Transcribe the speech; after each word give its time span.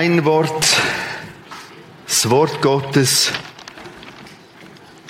Ein 0.00 0.24
Wort, 0.24 0.64
das 2.06 2.30
Wort 2.30 2.62
Gottes, 2.62 3.32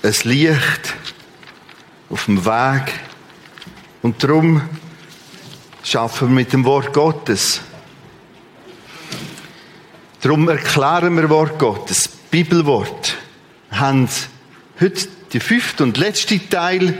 ein 0.03 0.15
Licht 0.23 0.95
auf 2.09 2.25
dem 2.25 2.43
Weg. 2.43 2.95
Und 4.01 4.25
darum 4.25 4.63
schaffen 5.83 6.29
wir 6.29 6.37
mit 6.37 6.55
dem 6.55 6.65
Wort 6.65 6.95
Gottes. 6.95 7.61
Darum 10.23 10.49
erklären 10.49 11.15
wir 11.17 11.29
Wort 11.29 11.59
Gottes, 11.59 12.09
Bibelwort. 12.09 13.15
Wir 13.69 13.81
haben 13.81 14.09
heute 14.81 15.07
den 15.35 15.41
fünften 15.43 15.83
und 15.83 15.99
letzten 15.99 16.49
Teil 16.49 16.95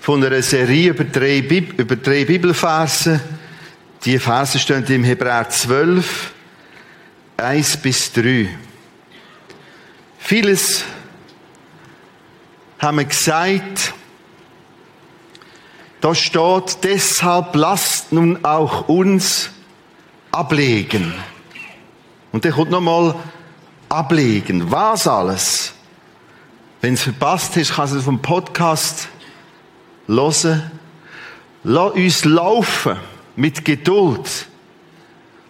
von 0.00 0.24
einer 0.24 0.40
Serie 0.40 0.92
über 0.92 1.04
drei, 1.04 1.42
Bib 1.42 1.78
über 1.78 1.96
drei 1.96 2.24
Bibelverse. 2.24 3.20
Die 4.06 4.18
Verse 4.18 4.58
stehen 4.58 4.86
im 4.86 5.04
Hebräer 5.04 5.50
12, 5.50 6.32
1 7.38 7.76
bis 7.76 8.12
3. 8.12 8.48
Vieles 10.18 10.82
haben 12.80 12.98
wir 12.98 13.04
gesagt, 13.04 13.94
da 16.00 16.14
steht, 16.16 16.82
deshalb 16.82 17.54
lasst 17.54 18.12
nun 18.12 18.44
auch 18.44 18.88
uns 18.88 19.50
ablegen. 20.32 21.14
Und 22.32 22.44
der 22.44 22.50
kommt 22.50 22.72
nochmal 22.72 23.14
ablegen. 23.88 24.72
Was 24.72 25.06
alles? 25.06 25.74
Wenn 26.80 26.94
es 26.94 27.04
verpasst 27.04 27.56
ist, 27.56 27.76
kannst 27.76 27.94
du 27.94 28.00
vom 28.00 28.20
Podcast 28.20 29.08
hören. 30.08 30.72
Lass 31.62 31.92
uns 31.92 32.24
laufen 32.24 32.96
mit 33.36 33.64
Geduld. 33.64 34.47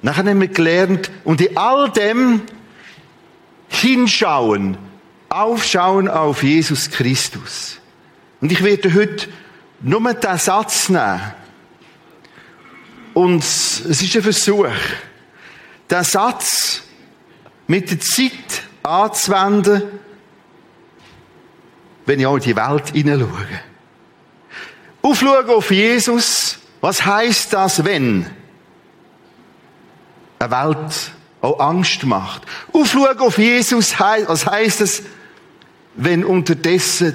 Nachher 0.02 0.24
haben 0.24 0.41
wir 0.41 0.48
gelernt, 0.48 1.10
und 1.24 1.41
in 1.41 1.56
all 1.56 1.91
dem 1.91 2.42
hinschauen, 3.68 4.77
aufschauen 5.28 6.08
auf 6.08 6.42
Jesus 6.42 6.91
Christus. 6.91 7.78
Und 8.41 8.52
ich 8.52 8.62
werde 8.62 8.94
heute 8.94 9.28
nur 9.80 10.14
diesen 10.14 10.38
Satz 10.38 10.88
nehmen. 10.88 11.20
Und 13.14 13.42
es 13.42 13.80
ist 13.80 14.16
ein 14.16 14.22
Versuch, 14.22 14.69
den 15.91 16.04
Satz 16.04 16.82
mit 17.66 17.91
der 17.91 18.00
Zeit 18.00 18.62
anzuwenden, 18.82 19.82
wenn 22.06 22.20
ich 22.20 22.26
auch 22.26 22.36
in 22.36 22.42
die 22.42 22.56
Welt 22.56 22.91
hineinschaue. 22.91 23.46
Aufschauen 25.02 25.50
auf 25.50 25.70
Jesus, 25.70 26.58
was 26.80 27.04
heißt 27.04 27.52
das, 27.52 27.84
wenn 27.84 28.26
eine 30.39 30.50
Welt 30.50 31.12
auch 31.41 31.61
Angst 31.61 32.05
macht? 32.05 32.42
Aufschauen 32.72 33.19
auf 33.19 33.39
Jesus, 33.39 33.98
was 33.98 34.47
heißt 34.47 34.81
es, 34.81 35.03
wenn 35.94 36.25
unterdessen 36.25 37.14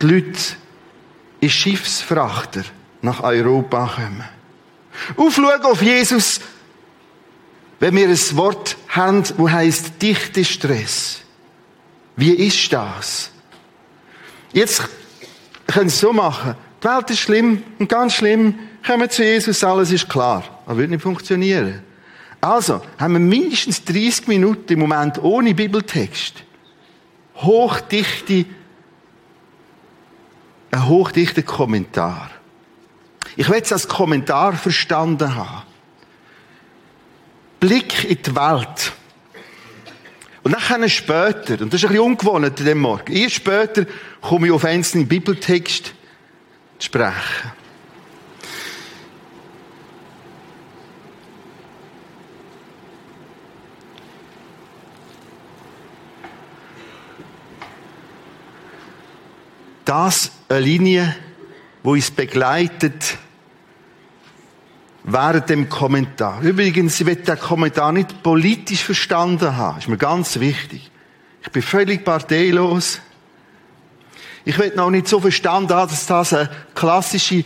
die 0.00 0.06
Leute 0.06 0.38
in 1.40 1.50
Schiffsfrachter 1.50 2.62
nach 3.02 3.22
Europa 3.22 3.94
kommen? 3.96 4.24
Aufschauen 5.16 5.62
auf 5.62 5.82
Jesus, 5.82 6.40
wenn 7.78 7.94
wir 7.94 8.08
ein 8.08 8.36
Wort 8.36 8.76
haben, 8.88 9.22
wo 9.36 9.50
heißt 9.50 10.00
dichte 10.00 10.44
Stress. 10.44 11.20
Wie 12.16 12.32
ist 12.32 12.72
das? 12.72 13.30
Jetzt 14.52 14.82
können 15.66 15.90
Sie 15.90 15.94
es 15.94 16.00
so 16.00 16.12
machen. 16.12 16.54
Die 16.82 16.88
Welt 16.88 17.10
ist 17.10 17.18
schlimm 17.18 17.62
und 17.78 17.88
ganz 17.88 18.14
schlimm. 18.14 18.58
Kommen 18.86 19.10
zu 19.10 19.22
Jesus, 19.22 19.62
alles 19.62 19.92
ist 19.92 20.08
klar. 20.08 20.44
Das 20.66 20.76
wird 20.76 20.90
nicht 20.90 21.02
funktionieren. 21.02 21.82
Also, 22.40 22.82
haben 22.98 23.14
wir 23.14 23.20
mindestens 23.20 23.84
30 23.84 24.26
Minuten 24.28 24.72
im 24.72 24.80
Moment 24.80 25.22
ohne 25.22 25.54
Bibeltext. 25.54 26.42
Hochdichte, 27.36 28.46
ein 30.70 30.88
hochdichter 30.88 31.42
Kommentar. 31.42 32.30
Ich 33.36 33.48
will 33.48 33.60
es 33.62 33.72
als 33.72 33.88
Kommentar 33.88 34.54
verstanden 34.54 35.34
haben. 35.34 35.62
Blick 37.60 38.04
in 38.04 38.22
die 38.22 38.36
Welt. 38.36 38.92
Und 40.42 40.52
dann 40.52 40.88
später, 40.88 41.60
und 41.60 41.72
das 41.72 41.82
ist 41.82 41.86
ein 41.86 41.92
bisschen 41.92 41.98
ungewohnt 41.98 42.44
an 42.60 42.66
dem 42.66 42.78
Morgen, 42.78 43.12
erst 43.12 43.34
später 43.34 43.84
komme 44.20 44.46
ich 44.46 44.52
auf 44.52 44.64
einzelne 44.64 45.04
Bibeltext 45.04 45.86
zu 46.78 46.86
sprechen. 46.86 47.55
Das 59.86 60.32
eine 60.48 60.60
Linie, 60.60 61.16
wo 61.84 61.92
uns 61.92 62.10
begleitet 62.10 63.16
während 65.04 65.48
dem 65.48 65.68
Kommentar. 65.68 66.42
Übrigens, 66.42 67.00
ich 67.00 67.06
will 67.06 67.14
den 67.14 67.38
Kommentar 67.38 67.92
nicht 67.92 68.24
politisch 68.24 68.82
verstanden 68.82 69.56
haben. 69.56 69.78
Ist 69.78 69.88
mir 69.88 69.96
ganz 69.96 70.40
wichtig. 70.40 70.90
Ich 71.42 71.52
bin 71.52 71.62
völlig 71.62 72.04
parteilos. 72.04 73.00
Ich 74.44 74.58
will 74.58 74.72
noch 74.74 74.90
nicht 74.90 75.06
so 75.06 75.20
verstanden 75.20 75.72
haben, 75.72 75.88
dass 75.88 76.06
das 76.06 76.32
eine 76.32 76.50
klassische 76.74 77.44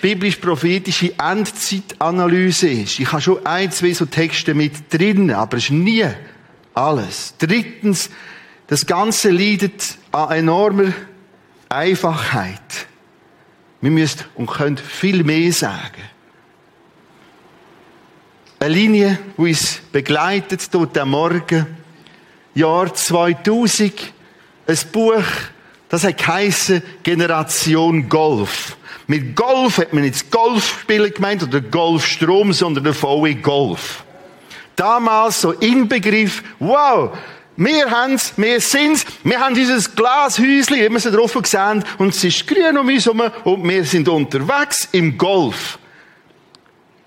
biblisch-prophetische 0.00 1.12
Endzeitanalyse 1.18 2.70
ist. 2.70 3.00
Ich 3.00 3.12
habe 3.12 3.20
schon 3.20 3.44
ein, 3.44 3.70
zwei 3.70 3.92
so 3.92 4.06
Texte 4.06 4.54
mit 4.54 4.90
drin, 4.90 5.30
aber 5.30 5.58
es 5.58 5.64
ist 5.64 5.70
nie 5.72 6.06
alles. 6.72 7.34
Drittens, 7.38 8.08
das 8.68 8.86
Ganze 8.86 9.30
leidet 9.30 9.98
an 10.10 10.30
enormer 10.30 10.94
Einfachheit. 11.72 12.86
Wir 13.80 13.90
müssen 13.90 14.24
und 14.34 14.46
können 14.46 14.78
viel 14.78 15.24
mehr 15.24 15.52
sagen. 15.52 16.02
Eine 18.60 18.74
Linie, 18.74 19.18
die 19.36 19.42
uns 19.42 19.80
begleitet 19.90 20.72
durch 20.72 20.90
den 20.90 21.08
Morgen. 21.08 21.66
Jahr 22.54 22.94
2000. 22.94 24.12
Ein 24.66 24.78
Buch, 24.92 25.24
das 25.88 26.04
hat 26.04 26.22
Generation 27.02 28.08
Golf. 28.08 28.76
Mit 29.08 29.34
Golf 29.34 29.78
hat 29.78 29.92
man 29.92 30.04
nicht 30.04 30.30
Golfspielen 30.30 31.12
gemeint 31.12 31.42
oder 31.42 31.60
Golfstrom, 31.60 32.52
sondern 32.52 32.84
der 32.84 32.94
VW 32.94 33.34
Golf. 33.34 34.04
Damals 34.76 35.40
so 35.40 35.52
Inbegriff, 35.52 36.42
wow, 36.60 37.16
wir 37.56 37.90
haben's, 37.90 38.32
wir 38.36 38.60
sind's, 38.60 39.04
wir 39.24 39.38
haben 39.38 39.54
dieses 39.54 39.94
Glashäuschen, 39.94 40.76
wie 40.76 40.88
wir 40.88 40.96
es 40.96 41.04
drauf 41.04 41.34
gesehen, 41.34 41.84
und 41.98 42.14
es 42.14 42.24
ist 42.24 42.46
grün 42.46 42.78
um 42.78 42.88
uns 42.88 43.04
herum, 43.04 43.22
und 43.44 43.68
wir 43.68 43.84
sind 43.84 44.08
unterwegs 44.08 44.88
im 44.92 45.18
Golf. 45.18 45.78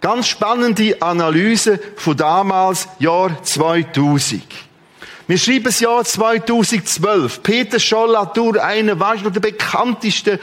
Ganz 0.02 0.28
spannende 0.28 1.02
Analyse 1.02 1.80
von 1.96 2.16
damals, 2.16 2.88
Jahr 3.00 3.42
2000. 3.42 4.44
Wir 5.28 5.38
schreiben 5.40 5.64
das 5.64 5.80
Jahr 5.80 6.04
2012. 6.04 7.42
Peter 7.42 7.80
Schollatur, 7.80 8.64
einer 8.64 9.00
war 9.00 9.16
der 9.16 9.40
bekanntesten 9.40 10.38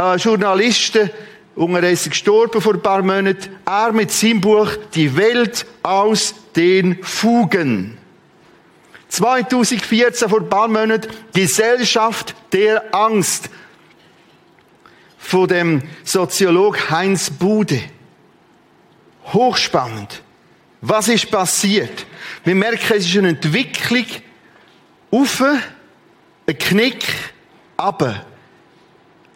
äh, 0.00 0.16
Journalisten, 0.16 1.10
unterdessen 1.54 2.10
gestorben 2.10 2.62
vor 2.62 2.74
ein 2.74 2.82
paar 2.82 3.02
Monaten. 3.02 3.50
Er 3.66 3.92
mit 3.92 4.10
seinem 4.10 4.40
Buch 4.40 4.70
Die 4.94 5.14
Welt 5.14 5.66
aus 5.82 6.34
den 6.56 7.02
Fugen. 7.02 7.98
2014 9.14 10.28
vor 10.28 10.40
ein 10.40 10.48
paar 10.48 10.66
Monaten 10.66 11.08
Gesellschaft 11.32 12.34
der 12.52 12.92
Angst 12.92 13.48
von 15.18 15.46
dem 15.46 15.82
Soziolog 16.02 16.90
Heinz 16.90 17.30
Bude. 17.30 17.80
Hochspannend. 19.32 20.22
Was 20.80 21.08
ist 21.08 21.30
passiert? 21.30 22.06
Wir 22.42 22.56
merken, 22.56 22.92
es 22.96 23.06
ist 23.06 23.16
eine 23.16 23.28
Entwicklung 23.28 24.04
auf, 25.10 25.42
ein 25.42 26.58
Knick, 26.58 27.04
aber 27.76 28.26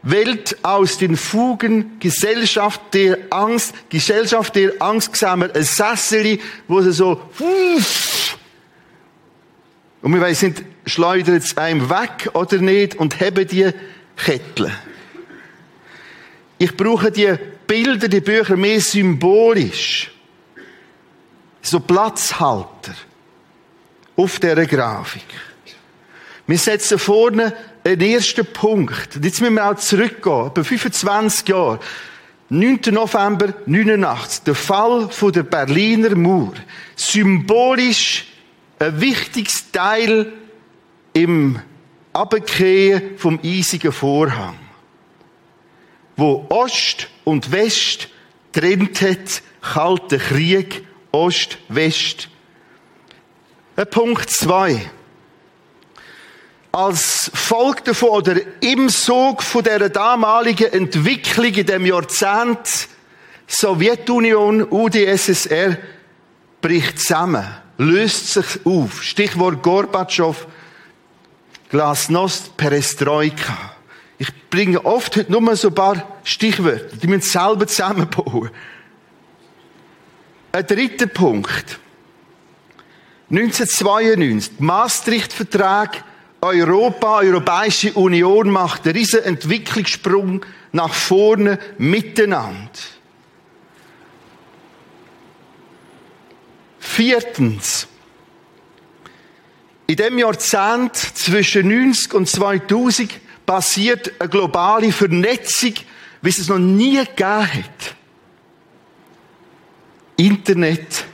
Welt 0.03 0.57
aus 0.63 0.99
den 0.99 1.17
Fugen, 1.17 1.99
Gesellschaft 2.01 2.81
der 2.93 3.19
Angst, 3.31 3.75
Gesellschaft 3.89 4.57
der 4.57 4.73
Angst 4.81 5.15
sehen 5.15 5.41
wir 5.41 5.55
ein 5.55 5.63
Sessel, 5.63 6.41
wo 6.67 6.81
sie 6.81 6.93
so, 6.93 7.23
und 10.03 10.15
wir 10.15 10.21
wissen 10.21 10.51
nicht, 10.51 10.65
schleudert 10.87 11.43
es 11.43 11.57
einem 11.57 11.91
weg 11.91 12.31
oder 12.35 12.59
nicht 12.59 12.97
und 12.97 13.21
haben 13.21 13.47
die 13.47 13.71
Kettle. 14.17 14.73
Ich 16.59 16.77
brauche 16.77 17.11
die 17.11 17.35
Bilder, 17.67 18.09
die 18.09 18.21
Bücher 18.21 18.57
mehr 18.57 18.81
symbolisch. 18.81 20.11
So 21.63 21.81
Platzhalter 21.81 22.95
auf 24.17 24.41
dieser 24.41 24.67
Grafik. 24.67 25.27
Wir 26.47 26.59
setzen 26.59 26.99
vorne 26.99 27.55
einen 27.85 28.01
ersten 28.01 28.47
Punkt. 28.47 29.17
Und 29.17 29.25
jetzt 29.25 29.41
müssen 29.41 29.55
wir 29.55 29.71
auch 29.71 29.77
zurückgehen, 29.77 30.47
etwa 30.47 30.65
25 30.65 31.49
Jahre. 31.49 31.81
9. 32.51 32.81
November 32.91 33.53
89, 33.67 34.45
der 34.45 34.55
Fall 34.55 35.11
der 35.35 35.43
Berliner 35.43 36.17
Mauer, 36.17 36.55
symbolisch 36.97 38.28
ein 38.79 39.01
wichtiges 39.01 39.71
Teil 39.71 40.33
im 41.13 41.61
Abkehren 42.13 43.19
vom 43.19 43.39
eisigen 43.43 43.93
Vorhang, 43.93 44.59
wo 46.17 46.47
Ost 46.49 47.09
und 47.25 47.53
West 47.53 48.09
trennt 48.53 49.01
hat, 49.01 49.43
kalter 49.61 50.19
Krieg, 50.19 50.87
Ost, 51.13 51.59
West. 51.69 52.29
Punkt 53.91 54.29
zwei 54.31 54.91
als 56.73 57.31
Folge 57.35 57.83
davon 57.87 58.11
oder 58.11 58.37
im 58.61 58.89
Sog 58.89 59.43
von 59.43 59.65
der 59.65 59.89
damaligen 59.89 60.73
Entwicklung 60.73 61.53
in 61.53 61.67
dem 61.67 61.87
Jahrzehnt 61.87 62.89
Sowjetunion, 63.47 64.67
UdSSR 64.71 65.79
bricht 66.61 67.01
zusammen, 67.01 67.47
löst 67.79 68.33
sich 68.33 68.67
auf. 68.67 69.03
Stichwort 69.03 69.63
Gorbatschow, 69.63 70.47
Glasnost, 71.71 72.57
Perestroika. 72.57 73.57
Ich 74.19 74.29
bringe 74.51 74.85
oft 74.85 75.17
heute 75.17 75.31
nur 75.31 75.57
so 75.57 75.69
ein 75.69 75.75
paar 75.75 76.19
Stichwörter, 76.25 76.97
die 76.97 77.07
müssen 77.07 77.23
selber 77.23 77.67
zusammenbauen. 77.67 78.51
Ein 80.51 80.67
dritter 80.67 81.07
Punkt. 81.07 81.79
1992, 83.31 84.59
Maastricht-Vertrag 84.59 86.03
Europa, 86.41 87.19
Europäische 87.19 87.93
Union 87.93 88.51
macht 88.51 88.87
einen 88.87 88.97
riesen 88.97 89.23
Entwicklungssprung 89.23 90.45
nach 90.73 90.95
vorne 90.95 91.59
miteinander. 91.77 92.71
Viertens. 96.99 97.87
In 99.87 99.95
dem 99.95 100.19
Jahrzehnt 100.19 100.97
zwischen 100.97 101.69
90 101.69 102.13
und 102.13 102.29
2000 102.29 103.21
passiert 103.47 104.21
eine 104.21 104.29
globale 104.29 104.91
Vernetzung, 104.91 105.75
wie 106.23 106.29
es 106.29 106.39
es 106.39 106.49
noch 106.49 106.59
nie 106.59 106.97
gegeben 106.97 107.47
hat. 107.55 107.95
Internet, 110.17 111.05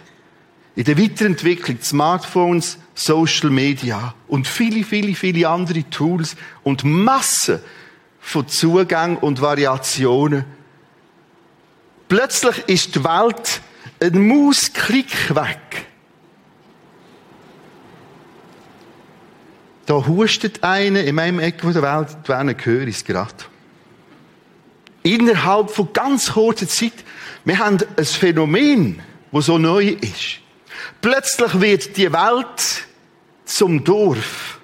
in 0.74 0.84
der 0.84 0.96
Weiterentwicklung 0.96 1.82
Smartphones, 1.82 2.78
Social 2.94 3.50
Media 3.50 4.14
und 4.26 4.48
viele, 4.48 4.84
viele, 4.84 5.14
viele 5.14 5.46
andere 5.46 5.84
Tools 5.90 6.34
und 6.62 6.82
Massen 6.84 7.60
von 8.20 8.48
Zugängen 8.48 9.18
und 9.18 9.42
Variationen. 9.42 10.46
Plötzlich 12.08 12.64
ist 12.68 12.94
die 12.94 13.04
Welt 13.04 13.60
ein 14.00 14.26
Mausklick 14.26 15.34
weg. 15.34 15.86
Da 19.86 20.06
hustet 20.06 20.64
einer 20.64 21.04
in 21.04 21.14
meinem 21.14 21.40
Ecke 21.40 21.72
der 21.72 21.82
Welt, 21.82 22.16
wenn 22.26 22.64
höre 22.64 22.86
ich 22.86 22.96
es 22.96 23.04
gerade. 23.04 23.34
Innerhalb 25.02 25.70
von 25.70 25.92
ganz 25.92 26.32
kurzer 26.32 26.66
Zeit, 26.66 26.94
wir 27.44 27.58
haben 27.58 27.78
ein 27.96 28.04
Phänomen, 28.04 29.02
das 29.32 29.46
so 29.46 29.58
neu 29.58 29.88
ist. 30.00 30.40
Plötzlich 31.02 31.60
wird 31.60 31.96
die 31.98 32.10
Welt 32.10 32.86
zum 33.44 33.84
Dorf. 33.84 34.58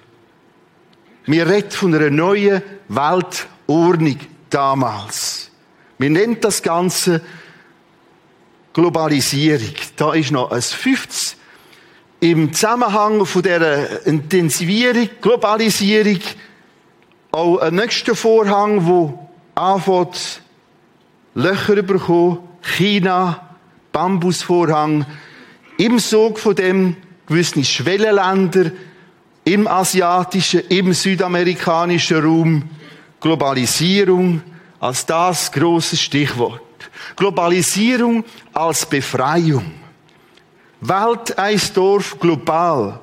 Wir 1.25 1.47
reden 1.47 1.69
von 1.69 1.93
einer 1.93 2.09
neuen 2.09 2.63
Weltordnung 2.87 4.17
damals. 4.49 5.51
Wir 5.99 6.09
nennen 6.09 6.37
das 6.41 6.63
Ganze 6.63 7.21
Globalisierung. 8.73 9.73
Da 9.95 10.13
ist 10.13 10.31
noch 10.31 10.51
ein 10.51 10.61
fünftes 10.61 11.35
im 12.19 12.53
Zusammenhang 12.53 13.25
von 13.25 13.41
der 13.41 14.05
Intensivierung, 14.05 15.09
Globalisierung, 15.21 16.19
auch 17.31 17.57
ein 17.57 17.75
nächster 17.75 18.15
Vorhang, 18.15 18.85
wo 18.85 19.27
anfängt, 19.55 20.41
Löcher 21.33 21.81
bekommen, 21.81 22.39
China, 22.61 23.55
Bambusvorhang, 23.91 25.05
im 25.77 25.97
Sog 25.97 26.37
von 26.37 26.55
dem 26.55 26.95
gewisse 27.25 27.63
Schwellenländer 27.63 28.71
im 29.43 29.67
asiatischen, 29.67 30.61
im 30.69 30.93
südamerikanischen 30.93 32.23
Raum, 32.23 32.69
Globalisierung 33.19 34.41
als 34.79 35.05
das 35.05 35.51
große 35.51 35.97
Stichwort. 35.97 36.61
Globalisierung 37.15 38.23
als 38.53 38.85
Befreiung. 38.85 39.71
Welt 40.81 41.37
eins 41.37 41.73
Dorf 41.73 42.19
global. 42.19 42.99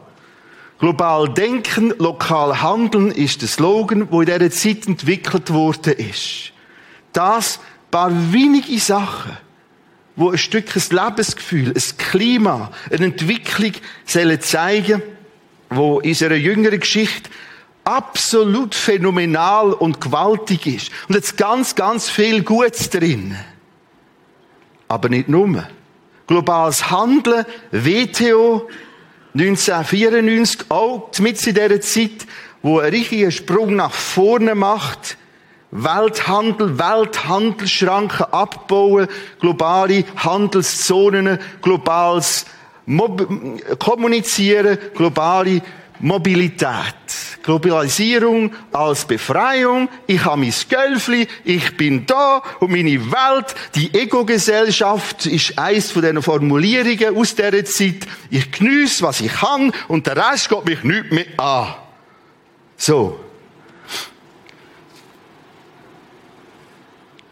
Global 0.78 1.28
denken, 1.28 1.92
lokal 1.98 2.62
handeln 2.62 3.10
ist 3.10 3.42
der 3.42 3.48
Slogan, 3.48 4.10
wo 4.10 4.20
in 4.20 4.26
dieser 4.26 4.50
Zeit 4.50 4.86
entwickelt 4.86 5.50
worden 5.50 5.94
ist. 5.94 6.52
Das 7.12 7.58
paar 7.90 8.12
wenige 8.32 8.78
Sachen 8.78 9.36
wo 10.18 10.30
ein 10.30 10.38
Stück 10.38 10.74
ein 10.74 10.82
Lebensgefühl, 10.90 11.68
ein 11.68 11.96
Klima, 11.96 12.72
eine 12.90 13.04
Entwicklung 13.06 13.72
sollen 14.04 14.40
zeigen, 14.40 15.00
wo 15.70 16.00
in 16.00 16.10
unserer 16.10 16.34
jüngeren 16.34 16.80
Geschichte 16.80 17.30
absolut 17.84 18.74
phänomenal 18.74 19.72
und 19.72 20.00
gewaltig 20.00 20.66
ist. 20.66 20.90
Und 21.08 21.14
jetzt 21.14 21.36
ganz, 21.36 21.76
ganz 21.76 22.10
viel 22.10 22.42
Gutes 22.42 22.90
drin. 22.90 23.36
Aber 24.88 25.08
nicht 25.08 25.28
nur. 25.28 25.68
Globales 26.26 26.90
Handeln, 26.90 27.44
WTO, 27.70 28.68
1994, 29.34 30.70
auch 30.70 31.10
mit 31.20 31.46
in 31.46 31.54
dieser 31.54 31.80
Zeit, 31.80 32.26
wo 32.62 32.80
ein 32.80 32.90
richtiger 32.90 33.30
Sprung 33.30 33.76
nach 33.76 33.92
vorne 33.92 34.54
macht, 34.54 35.16
Welthandel, 35.70 36.78
Welthandelsschranken 36.78 38.26
abbauen, 38.32 39.06
globale 39.38 40.04
Handelszonen, 40.16 41.38
globales 41.60 42.46
Mob 42.86 43.26
Kommunizieren, 43.78 44.78
globale 44.94 45.60
Mobilität. 46.00 47.37
Globalisierung 47.48 48.52
als 48.72 49.06
Befreiung. 49.06 49.88
Ich 50.06 50.22
habe 50.22 50.42
mein 50.42 50.52
Gölfli, 50.68 51.26
ich 51.44 51.78
bin 51.78 52.04
da 52.04 52.42
und 52.60 52.70
meine 52.70 53.10
Welt, 53.10 53.54
die 53.74 53.94
Ego-Gesellschaft 53.94 55.24
ist 55.24 55.58
eins 55.58 55.90
von 55.90 56.02
diesen 56.02 56.20
Formulierungen 56.20 57.16
aus 57.16 57.34
dieser 57.34 57.64
Zeit. 57.64 58.06
Ich 58.28 58.52
geniesse, 58.52 59.02
was 59.02 59.22
ich 59.22 59.32
kann 59.32 59.72
und 59.88 60.06
der 60.06 60.18
Rest 60.18 60.50
geht 60.50 60.66
mich 60.66 60.84
nicht 60.84 61.10
mehr 61.10 61.24
an. 61.38 61.74
So. 62.76 63.18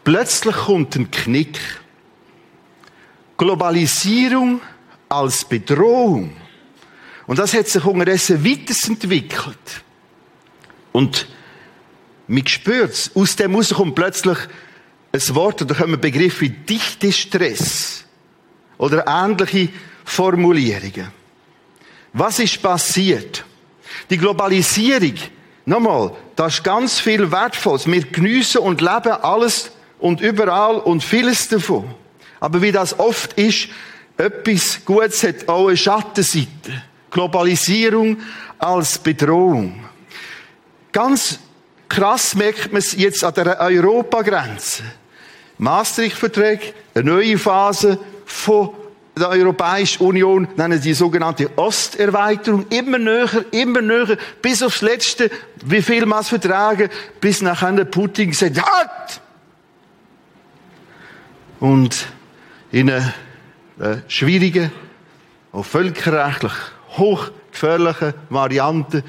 Plötzlich 0.03 0.55
kommt 0.55 0.95
ein 0.95 1.11
Knick. 1.11 1.59
Globalisierung 3.37 4.61
als 5.09 5.45
Bedrohung. 5.45 6.35
Und 7.27 7.37
das 7.37 7.53
hat 7.53 7.67
sich 7.67 7.85
unterdessen 7.85 8.43
weiterentwickelt. 8.43 9.83
Und 10.97 11.27
man 12.25 12.47
spürt 12.47 12.91
es. 12.91 13.11
Aus 13.15 13.35
dem 13.35 13.51
heraus 13.51 13.69
kommt 13.69 13.93
plötzlich 13.93 14.39
ein 15.11 15.35
Wort, 15.35 15.61
oder 15.61 15.75
kommen 15.75 16.01
Begriffe 16.01 16.41
wie 16.41 16.49
dichte 16.49 17.11
Stress. 17.11 18.03
Oder 18.79 19.05
ähnliche 19.07 19.69
Formulierungen. 20.03 21.11
Was 22.13 22.39
ist 22.39 22.59
passiert? 22.63 23.45
Die 24.09 24.17
Globalisierung, 24.17 25.13
nochmal, 25.67 26.15
da 26.35 26.47
ist 26.47 26.63
ganz 26.63 26.99
viel 26.99 27.31
Wertvolles. 27.31 27.85
Wir 27.85 28.01
geniessen 28.01 28.61
und 28.61 28.81
leben 28.81 29.11
alles 29.21 29.69
und 29.99 30.19
überall 30.19 30.77
und 30.77 31.03
vieles 31.03 31.47
davon. 31.47 31.93
Aber 32.39 32.59
wie 32.63 32.71
das 32.71 32.97
oft 32.97 33.33
ist, 33.33 33.69
etwas 34.17 34.83
Gutes 34.83 35.21
hat 35.21 35.47
auch 35.47 35.67
eine 35.67 35.77
Schattenseite. 35.77 36.81
Globalisierung 37.11 38.17
als 38.57 38.97
Bedrohung. 38.97 39.87
Ganz 40.97 41.37
krass 41.87 42.33
merkt 42.33 42.73
man 42.73 42.79
es 42.79 42.93
jetzt 42.93 43.23
an 43.23 43.31
der 43.35 43.61
Europagrenze. 43.61 44.81
Maastricht-Vertrag, 45.59 46.59
eine 46.95 47.03
neue 47.03 47.37
Phase 47.37 47.99
von 48.25 48.71
der 49.15 49.29
Europäischen 49.29 50.03
Union, 50.03 50.47
nennen 50.55 50.81
die 50.81 50.95
sogenannte 50.95 51.51
Osterweiterung, 51.55 52.65
immer 52.69 52.97
näher, 52.97 53.45
immer 53.51 53.83
näher, 53.83 54.17
bis 54.41 54.63
aufs 54.63 54.81
Letzte, 54.81 55.29
wie 55.63 55.83
viel 55.83 56.07
man 56.07 56.21
es 56.21 56.29
vertragen, 56.29 56.89
bis 57.21 57.43
nachher 57.43 57.85
Putin 57.85 58.33
sagt, 58.33 58.59
halt! 58.59 59.21
Und 61.59 62.07
in 62.71 62.89
einer 62.89 63.13
äh, 63.79 63.97
schwierigen, 64.07 64.71
auch 65.51 65.63
völkerrechtlich 65.63 66.53
hochgefährlichen 66.97 68.15
Variante 68.31 69.03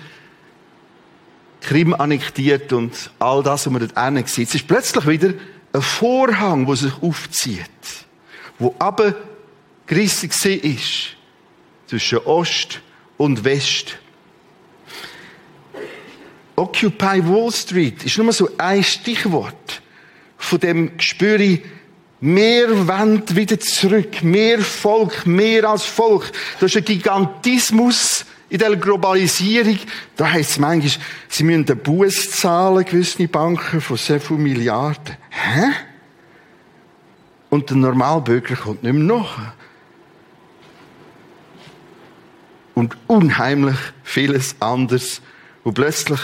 Krim 1.60 1.94
annektiert 1.94 2.72
und 2.72 3.10
all 3.18 3.42
das, 3.42 3.66
was 3.66 3.72
man 3.72 3.88
dort 3.88 4.28
sieht. 4.28 4.48
Es 4.48 4.54
ist 4.54 4.68
plötzlich 4.68 5.06
wieder 5.06 5.34
ein 5.72 5.82
Vorhang, 5.82 6.66
wo 6.66 6.74
sich 6.74 6.92
aufzieht, 7.02 7.64
wo 8.58 8.74
aber 8.78 9.14
gerissen 9.86 10.30
ist 10.62 11.16
zwischen 11.86 12.18
Ost 12.18 12.80
und 13.16 13.44
West. 13.44 13.98
Occupy 16.56 17.22
Wall 17.24 17.52
Street 17.52 18.04
ist 18.04 18.18
nur 18.18 18.32
so 18.32 18.50
ein 18.58 18.82
Stichwort 18.82 19.80
von 20.36 20.58
dem 20.58 20.96
Gespür, 20.96 21.58
mehr 22.20 22.88
Wand 22.88 23.36
wieder 23.36 23.60
zurück, 23.60 24.22
mehr 24.22 24.60
Volk, 24.60 25.26
mehr 25.26 25.64
als 25.64 25.84
Volk. 25.84 26.30
Das 26.60 26.74
ist 26.74 26.76
ein 26.76 26.84
Gigantismus 26.84 28.24
in 28.50 28.58
der 28.58 28.76
Globalisierung. 28.76 29.78
Da 30.16 30.30
heisst 30.30 30.52
es 30.52 30.58
manchmal, 30.58 31.04
sie 31.28 31.44
müssen 31.44 31.66
den 31.66 31.78
Buß 31.78 32.30
zahlen, 32.32 32.84
gewisse 32.84 33.28
Banken, 33.28 33.80
von 33.80 33.96
so 33.96 34.18
vielen 34.18 34.42
Milliarden. 34.42 35.16
Hä? 35.30 35.72
Und 37.50 37.70
der 37.70 37.76
Normalbürger 37.76 38.56
kommt 38.56 38.82
nicht 38.82 38.92
mehr 38.92 39.18
nach. 39.18 39.52
Und 42.74 42.96
unheimlich 43.06 43.76
vieles 44.04 44.54
anderes, 44.60 45.20
wo 45.64 45.72
plötzlich 45.72 46.20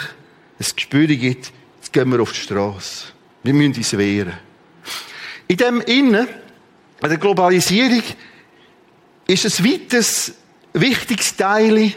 ein 0.60 0.66
Gespür 0.76 1.06
gibt, 1.06 1.52
jetzt 1.76 1.92
gehen 1.92 2.12
wir 2.12 2.20
auf 2.20 2.32
die 2.32 2.40
Straße. 2.40 3.06
Wir 3.42 3.54
müssen 3.54 3.74
uns 3.74 3.96
wehren. 3.98 4.34
In 5.48 5.56
dem 5.56 5.80
Innen, 5.80 6.28
bei 7.00 7.08
der 7.08 7.18
Globalisierung, 7.18 8.02
ist 9.26 9.44
es 9.44 9.64
weiteres 9.64 10.34
wichtiges 10.72 11.36
Teil, 11.36 11.94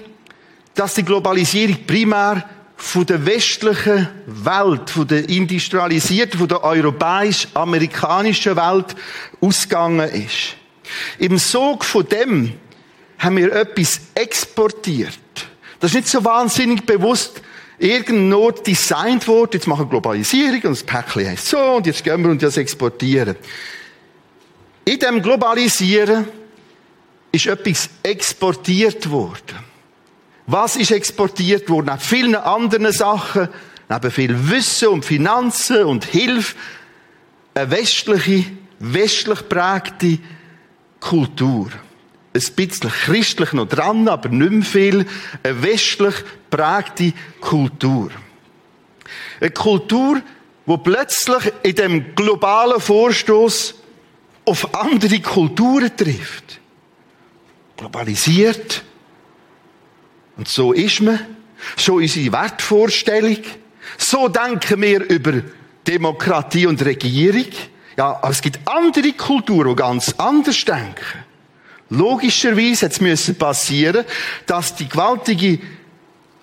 dass 0.78 0.94
die 0.94 1.04
Globalisierung 1.04 1.86
primär 1.86 2.48
von 2.76 3.06
der 3.06 3.26
westlichen 3.26 4.08
Welt, 4.28 4.92
von 4.92 5.08
der 5.08 5.28
industrialisierten, 5.28 6.40
von 6.40 6.48
der 6.48 6.64
europäisch-amerikanischen 6.64 8.56
Welt 8.56 8.96
ausgegangen 9.42 10.08
ist. 10.08 10.56
Im 11.18 11.40
Sog 11.40 11.84
von 11.84 12.08
dem 12.08 12.54
haben 13.18 13.38
wir 13.38 13.52
etwas 13.54 14.00
exportiert. 14.14 15.18
Das 15.80 15.92
ist 15.92 15.96
nicht 15.96 16.08
so 16.10 16.24
wahnsinnig 16.24 16.86
bewusst 16.86 17.42
irgendwo 17.80 18.52
designt 18.52 19.28
worden. 19.28 19.52
Jetzt 19.54 19.68
machen 19.68 19.86
wir 19.86 19.90
Globalisierung 19.90 20.62
und 20.62 20.72
das 20.72 20.84
Päckchen 20.84 21.28
heißt 21.28 21.48
so 21.48 21.60
und 21.60 21.88
jetzt 21.88 22.04
gehen 22.04 22.24
wir 22.24 22.30
und 22.30 22.44
das 22.44 22.58
exportieren. 22.58 23.36
In 24.86 25.00
dem 25.00 25.24
Globalisieren 25.24 26.28
ist 27.32 27.48
etwas 27.48 27.90
exportiert 28.04 29.10
worden. 29.10 29.67
Was 30.48 30.78
ist 30.78 30.92
exportiert 30.92 31.70
worden? 31.70 31.88
Neben 31.88 32.00
vielen 32.00 32.36
anderen 32.36 32.92
Sachen, 32.94 33.50
neben 33.90 34.12
viel 34.12 34.50
Wissen 34.50 34.88
und 34.88 35.04
Finanzen 35.04 35.84
und 35.84 36.06
Hilfe, 36.06 36.56
eine 37.54 37.70
westliche, 37.70 38.46
westlich 38.80 39.50
prägte 39.50 40.20
Kultur. 41.02 41.70
Ein 42.34 42.56
bisschen 42.56 42.90
christlich 42.90 43.52
noch 43.52 43.68
dran, 43.68 44.08
aber 44.08 44.30
nicht 44.30 44.52
mehr 44.52 44.66
viel. 44.66 45.06
Eine 45.44 45.64
westlich 45.64 46.16
prägte 46.50 47.14
Kultur. 47.42 48.10
Eine 49.42 49.52
Kultur, 49.52 50.22
wo 50.66 50.78
plötzlich 50.78 51.52
in 51.64 51.76
dem 51.76 52.16
globalen 52.16 52.80
Vorstoß 52.80 53.76
auf 54.46 54.76
andere 54.76 55.20
Kulturen 55.20 55.92
trifft. 55.98 56.60
Globalisiert, 57.76 58.84
und 60.38 60.48
so 60.48 60.72
ist 60.74 61.02
man. 61.02 61.20
So 61.76 61.96
unsere 61.96 62.32
Wertvorstellung. 62.32 63.38
So 63.98 64.28
denken 64.28 64.82
wir 64.82 65.10
über 65.10 65.42
Demokratie 65.88 66.68
und 66.68 66.84
Regierung. 66.86 67.48
Ja, 67.98 68.20
aber 68.22 68.30
es 68.30 68.42
gibt 68.42 68.60
andere 68.66 69.14
Kulturen, 69.14 69.70
die 69.70 69.76
ganz 69.76 70.14
anders 70.18 70.64
denken. 70.64 71.26
Logischerweise 71.90 72.86
hat 72.86 73.02
es 73.02 73.34
passieren, 73.38 74.06
dass 74.46 74.76
die 74.76 74.88
gewaltige 74.88 75.60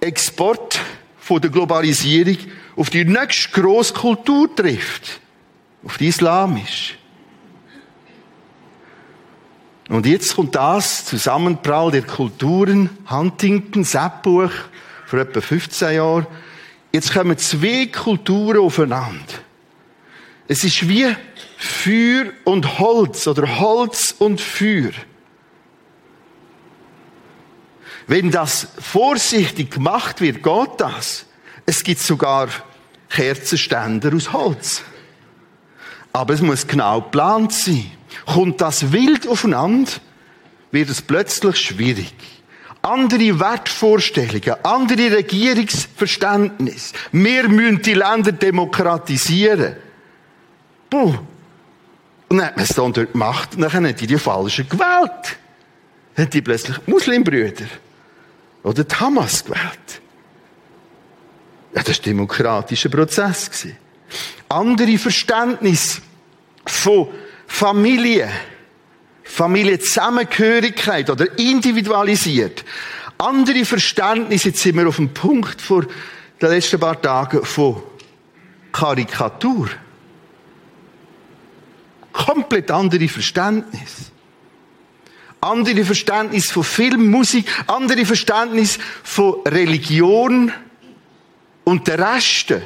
Export 0.00 0.80
von 1.18 1.40
der 1.40 1.50
Globalisierung 1.50 2.38
auf 2.76 2.90
die 2.90 3.04
nächste 3.04 3.60
grosse 3.60 3.94
Kultur 3.94 4.54
trifft. 4.54 5.20
Auf 5.84 5.98
die 5.98 6.08
islamisch. 6.08 6.98
Und 9.88 10.06
jetzt 10.06 10.36
kommt 10.36 10.54
das 10.54 11.04
Zusammenprall 11.04 11.90
der 11.90 12.02
Kulturen, 12.02 12.90
Huntington, 13.08 13.84
Seppbuch, 13.84 14.50
vor 15.06 15.18
etwa 15.18 15.40
15 15.40 15.94
Jahren. 15.94 16.26
Jetzt 16.92 17.12
kommen 17.12 17.36
zwei 17.36 17.86
Kulturen 17.86 18.60
aufeinander. 18.60 19.34
Es 20.48 20.64
ist 20.64 20.88
wie 20.88 21.06
Feuer 21.56 22.26
und 22.44 22.78
Holz 22.78 23.26
oder 23.26 23.58
Holz 23.58 24.14
und 24.18 24.40
Feuer. 24.40 24.92
Wenn 28.06 28.30
das 28.30 28.68
vorsichtig 28.78 29.70
gemacht 29.70 30.20
wird, 30.20 30.42
geht 30.42 30.70
das. 30.78 31.26
Es 31.66 31.82
gibt 31.82 32.00
sogar 32.00 32.48
Kerzenständer 33.08 34.14
aus 34.14 34.32
Holz. 34.32 34.82
Aber 36.14 36.32
es 36.32 36.40
muss 36.40 36.66
genau 36.66 37.00
geplant 37.02 37.52
sein. 37.52 37.90
Kommt 38.24 38.60
das 38.60 38.92
wild 38.92 39.26
aufeinander, 39.26 39.90
wird 40.70 40.88
es 40.88 41.02
plötzlich 41.02 41.56
schwierig. 41.56 42.14
Andere 42.82 43.40
Wertvorstellungen, 43.40 44.54
andere 44.62 45.16
Regierungsverständnis. 45.16 46.92
Wir 47.10 47.48
müssen 47.48 47.82
die 47.82 47.94
Länder 47.94 48.30
demokratisieren. 48.30 49.76
Puh. 50.88 51.18
Und 52.28 52.38
dann 52.38 52.46
hat 52.46 52.56
man 52.56 52.64
es 52.64 52.74
dann 52.74 52.92
dort 52.92 53.12
gemacht 53.12 53.56
und 53.56 53.62
dann 53.62 53.72
haben 53.72 53.96
die 53.96 54.06
die 54.06 54.18
Falschen 54.18 54.68
gewählt. 54.68 55.36
Dann 56.14 56.26
haben 56.26 56.30
die 56.30 56.42
plötzlich 56.42 56.76
Muslimbrüder 56.86 57.66
oder 58.62 58.84
die 58.84 58.94
Hamas 58.94 59.44
gewählt. 59.44 60.00
Ja, 61.74 61.82
das 61.82 61.88
war 61.88 61.96
ein 61.96 62.02
demokratischer 62.04 62.88
Prozess. 62.88 63.66
Andere 64.48 64.98
Verständnis 64.98 66.00
von 66.66 67.08
Familie, 67.46 68.28
Familienzusammengehörigkeit 69.22 71.10
oder 71.10 71.38
individualisiert. 71.38 72.64
Andere 73.18 73.64
Verständnisse, 73.64 74.48
jetzt 74.48 74.60
sind 74.60 74.76
wir 74.76 74.88
auf 74.88 74.96
dem 74.96 75.14
Punkt 75.14 75.60
vor 75.60 75.86
den 76.40 76.48
letzten 76.50 76.80
paar 76.80 77.00
Tagen 77.00 77.44
von 77.44 77.82
Karikatur. 78.72 79.70
Komplett 82.12 82.70
andere 82.70 83.08
Verständnis. 83.08 84.12
Andere 85.40 85.84
Verständnis 85.84 86.50
von 86.50 86.64
Film, 86.64 87.10
Musik, 87.10 87.46
andere 87.66 88.06
Verständnis 88.06 88.78
von 89.02 89.40
Religion 89.46 90.52
und 91.64 91.86
der 91.86 91.98
Reste. 91.98 92.62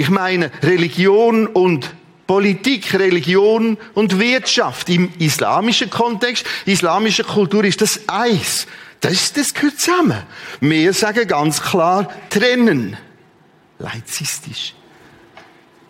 Ich 0.00 0.08
meine, 0.08 0.50
Religion 0.62 1.46
und 1.46 1.94
Politik, 2.26 2.94
Religion 2.94 3.76
und 3.92 4.18
Wirtschaft. 4.18 4.88
Im 4.88 5.12
islamischen 5.18 5.90
Kontext, 5.90 6.46
islamische 6.64 7.22
Kultur 7.22 7.64
ist 7.64 7.82
das 7.82 8.08
eins. 8.08 8.66
Das, 9.00 9.34
das 9.34 9.52
gehört 9.52 9.78
zusammen. 9.78 10.22
Wir 10.58 10.94
sagen 10.94 11.28
ganz 11.28 11.60
klar, 11.60 12.10
trennen. 12.30 12.96
Laizistisch. 13.78 14.74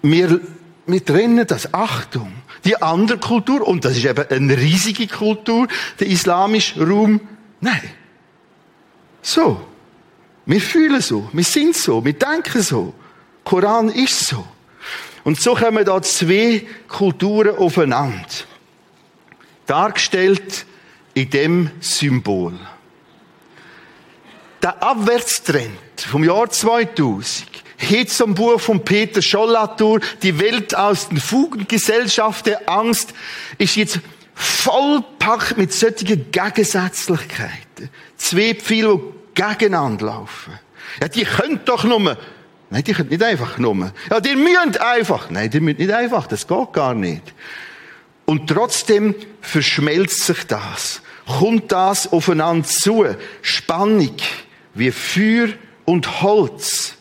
Wir, 0.03 0.41
wir 0.87 1.05
trennen 1.05 1.47
das. 1.47 1.73
Achtung. 1.73 2.33
Die 2.65 2.83
andere 2.83 3.19
Kultur, 3.19 3.65
und 3.65 3.85
das 3.85 3.97
ist 3.97 4.07
eben 4.07 4.27
eine 4.29 4.57
riesige 4.59 5.07
Kultur, 5.07 5.69
der 6.01 6.09
islamische 6.09 6.85
Raum, 6.85 7.21
nein. 7.61 7.81
So. 9.23 9.65
Wir 10.47 10.61
fühlen 10.61 11.01
so, 11.01 11.31
wir 11.33 11.45
sind 11.45 11.77
so, 11.77 12.05
wir 12.05 12.15
denken 12.15 12.61
so. 12.61 12.93
Koran 13.45 13.89
ist 13.89 14.27
so. 14.27 14.47
Und 15.25 15.41
so 15.41 15.55
kommen 15.55 15.85
da 15.85 16.01
zwei 16.03 16.67
Kulturen 16.89 17.57
aufeinander. 17.57 18.27
Dargestellt 19.67 20.67
in 21.15 21.31
dem 21.31 21.71
Symbol. 21.81 22.55
Der 24.63 24.83
Abwärtstrend 24.83 25.79
vom 25.97 26.25
Jahr 26.25 26.51
2000 26.51 27.49
hin 27.77 28.07
zum 28.07 28.35
Buch 28.35 28.61
von 28.61 28.85
Peter 28.85 29.23
Schollatur, 29.23 30.01
die 30.23 30.39
Welt 30.39 30.75
aus 30.75 31.09
den 31.09 31.19
Fugen, 31.19 31.67
Gesellschaft 31.67 32.47
der 32.47 32.69
Angst, 32.69 33.15
ist 33.57 33.77
jetzt 33.77 34.01
vollpackt 34.35 35.57
mit 35.57 35.73
solchen 35.73 36.31
Gegensätzlichkeiten. 36.31 37.91
Zwei 38.17 38.55
Pfeile, 38.55 38.99
die 38.99 39.43
gegeneinander 39.43 40.07
laufen. 40.07 40.59
Ja, 41.01 41.09
die 41.09 41.25
können 41.25 41.61
doch 41.65 41.85
nur 41.85 42.19
Nein, 42.71 42.85
die 42.85 42.93
können 42.93 43.09
nicht 43.09 43.23
einfach 43.23 43.59
nur. 43.59 43.93
Ja, 44.11 44.21
die 44.21 44.37
müssen 44.37 44.77
einfach. 44.79 45.29
Nein, 45.31 45.51
die 45.51 45.61
müssen 45.61 45.79
nicht 45.79 45.93
einfach. 45.93 46.27
Das 46.27 46.47
geht 46.47 46.73
gar 46.73 46.95
nicht. 46.95 47.35
Und 48.27 48.49
trotzdem 48.49 49.15
verschmelzt 49.41 50.25
sich 50.25 50.47
das. 50.47 51.03
Kommt 51.27 51.73
das 51.73 52.13
aufeinander 52.13 52.67
zu. 52.67 53.07
Spannung. 53.43 54.17
Wie 54.75 54.93
Feuer 54.93 55.49
und 55.85 56.23
Holz. 56.23 56.97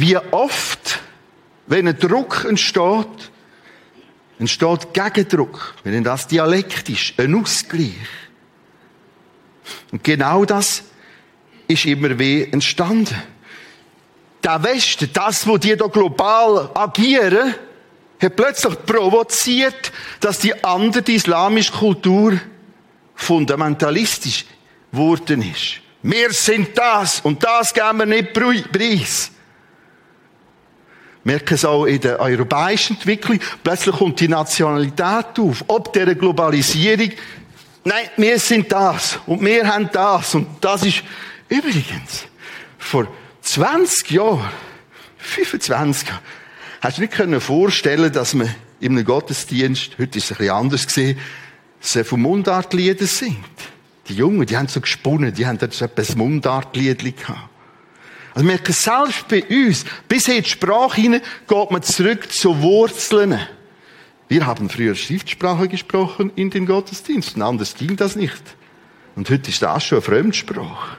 wie 0.00 0.16
oft, 0.16 1.00
wenn 1.66 1.88
ein 1.88 1.98
Druck 1.98 2.44
entsteht, 2.48 3.30
entsteht 4.38 4.94
Gegendruck, 4.94 5.74
wenn 5.82 6.04
das 6.04 6.28
Dialekt 6.28 6.88
ist, 6.88 7.14
ein 7.18 7.34
Ausgleich. 7.34 7.94
Und 9.90 10.04
genau 10.04 10.44
das 10.44 10.84
ist 11.68 11.84
immer 11.84 12.18
weh 12.18 12.48
entstanden. 12.50 13.14
Der 14.42 14.62
Westen, 14.62 15.10
das, 15.12 15.46
wo 15.46 15.58
die 15.58 15.76
da 15.76 15.86
global 15.86 16.70
agieren, 16.74 17.54
hat 18.20 18.36
plötzlich 18.36 18.74
provoziert, 18.84 19.92
dass 20.20 20.38
die 20.40 20.64
andere, 20.64 21.12
islamische 21.12 21.72
Kultur, 21.72 22.40
fundamentalistisch 23.14 24.46
geworden 24.90 25.42
ist. 25.42 25.80
Wir 26.02 26.30
sind 26.32 26.76
das 26.76 27.20
und 27.20 27.42
das 27.42 27.74
geben 27.74 27.98
wir 27.98 28.06
nicht 28.06 28.32
preis. 28.32 29.30
Merken 31.24 31.54
es 31.54 31.64
auch 31.64 31.84
in 31.84 32.00
der 32.00 32.20
europäischen 32.20 32.96
Entwicklung. 32.96 33.40
Plötzlich 33.62 33.94
kommt 33.96 34.20
die 34.20 34.28
Nationalität 34.28 35.38
auf. 35.38 35.64
Ob 35.66 35.92
der 35.92 36.14
Globalisierung. 36.14 37.10
Nein, 37.84 38.08
wir 38.16 38.38
sind 38.38 38.70
das 38.70 39.18
und 39.26 39.44
wir 39.44 39.66
haben 39.66 39.90
das 39.92 40.34
und 40.34 40.46
das 40.60 40.84
ist 40.84 41.02
übrigens 41.48 42.26
vor 42.78 43.08
20 43.42 44.10
Jahren, 44.10 44.50
25 45.18 46.08
Jahren, 46.08 46.20
hast 46.80 46.98
du 46.98 47.02
nicht 47.02 47.12
können 47.12 47.40
vorstellen, 47.40 48.12
dass 48.12 48.34
man 48.34 48.54
in 48.80 48.92
einem 48.92 49.04
Gottesdienst, 49.04 49.98
heute 49.98 50.18
ist 50.18 50.24
es 50.24 50.32
ein 50.32 50.38
bisschen 50.38 50.54
anders 50.54 50.86
gesehen, 50.86 51.18
sie 51.80 52.04
vom 52.04 52.22
Mundartlieder 52.22 53.06
singt. 53.06 53.38
Die 54.08 54.14
Jungen, 54.14 54.46
die 54.46 54.56
haben 54.56 54.68
so 54.68 54.80
gesponnen, 54.80 55.34
die 55.34 55.46
haben 55.46 55.58
jetzt 55.60 55.80
etwas 55.82 56.16
Mundartliedli 56.16 57.12
gehabt. 57.12 57.48
Also 58.34 58.46
wir 58.46 58.54
merken 58.54 58.72
selbst 58.72 59.26
bei 59.28 59.42
uns, 59.44 59.84
bis 60.06 60.28
in 60.28 60.42
die 60.42 60.48
Sprache 60.48 61.00
hinein, 61.00 61.22
geht 61.46 61.70
man 61.70 61.82
zurück 61.82 62.30
zu 62.30 62.62
Wurzeln. 62.62 63.38
Wir 64.28 64.46
haben 64.46 64.68
früher 64.68 64.94
Schriftsprache 64.94 65.68
gesprochen 65.68 66.30
in 66.36 66.50
den 66.50 66.66
Gottesdiensten, 66.66 67.42
anders 67.42 67.74
ging 67.74 67.96
das 67.96 68.14
nicht. 68.14 68.42
Und 69.16 69.28
heute 69.30 69.50
ist 69.50 69.62
das 69.62 69.84
schon 69.84 69.98
eine 69.98 70.02
Fremdsprache. 70.02 70.98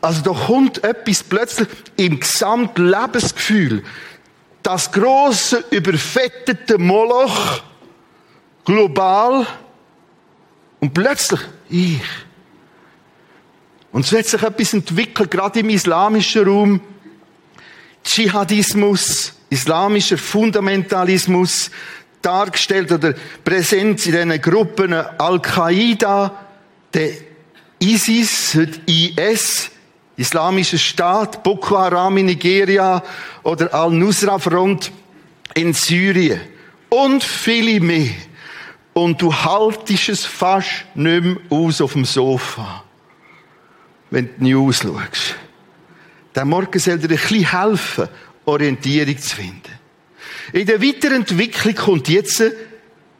Also 0.00 0.22
da 0.22 0.46
kommt 0.46 0.84
etwas 0.84 1.22
plötzlich 1.22 1.68
im 1.96 2.20
gesamten 2.20 2.88
Lebensgefühl. 2.88 3.82
Das 4.62 4.92
große, 4.92 5.64
überfettete 5.70 6.78
Moloch, 6.78 7.62
global, 8.64 9.46
und 10.80 10.94
plötzlich 10.94 11.40
ich. 11.68 12.00
Und 13.90 14.06
so 14.06 14.16
hat 14.16 14.26
sich 14.26 14.42
etwas 14.42 14.74
entwickelt, 14.74 15.30
gerade 15.30 15.60
im 15.60 15.70
islamischen 15.70 16.44
Raum. 16.44 16.80
Dschihadismus, 18.04 19.32
islamischer 19.50 20.18
Fundamentalismus, 20.18 21.70
dargestellt 22.22 22.92
oder 22.92 23.14
Präsenz 23.44 24.06
in 24.06 24.12
diesen 24.12 24.40
Gruppen 24.40 24.92
Al-Qaida, 24.92 26.46
der 26.94 27.10
ISIS, 27.80 28.56
IS, 28.86 29.70
Islamischer 30.18 30.78
Staat, 30.78 31.44
Boko 31.44 31.78
Haram 31.78 32.16
in 32.16 32.26
Nigeria 32.26 33.04
oder 33.44 33.72
Al-Nusra-Front 33.72 34.90
in 35.54 35.72
Syrien 35.72 36.40
und 36.88 37.22
viele 37.22 37.78
mehr. 37.78 38.10
Und 38.94 39.22
du 39.22 39.32
haltest 39.32 40.08
es 40.08 40.24
fast 40.24 40.86
nicht 40.96 41.22
mehr 41.22 41.36
aus 41.50 41.80
auf 41.80 41.92
dem 41.92 42.04
Sofa, 42.04 42.82
wenn 44.10 44.26
du 44.26 44.32
die 44.38 44.50
News 44.50 44.78
schaust. 44.78 45.36
Der 46.34 46.44
Morgen 46.44 46.80
soll 46.80 46.98
dir 46.98 47.10
ein 47.10 47.16
bisschen 47.16 47.50
helfen, 47.50 48.08
Orientierung 48.44 49.18
zu 49.18 49.36
finden. 49.36 49.72
In 50.52 50.66
der 50.66 50.82
Weiterentwicklung 50.82 51.76
kommt 51.76 52.08
jetzt 52.08 52.42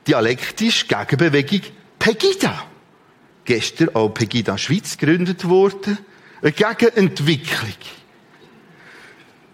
dialektisch 0.05 0.89
Gegenbewegung 0.89 1.61
Pegida. 1.97 2.65
Gestern 3.45 3.95
auch 3.95 4.09
Pegida 4.09 4.59
Schweiz 4.59 4.99
gegründet 4.99 5.49
worden. 5.49 5.99
Eine 6.41 6.53
Gegenentwicklung. 6.53 7.75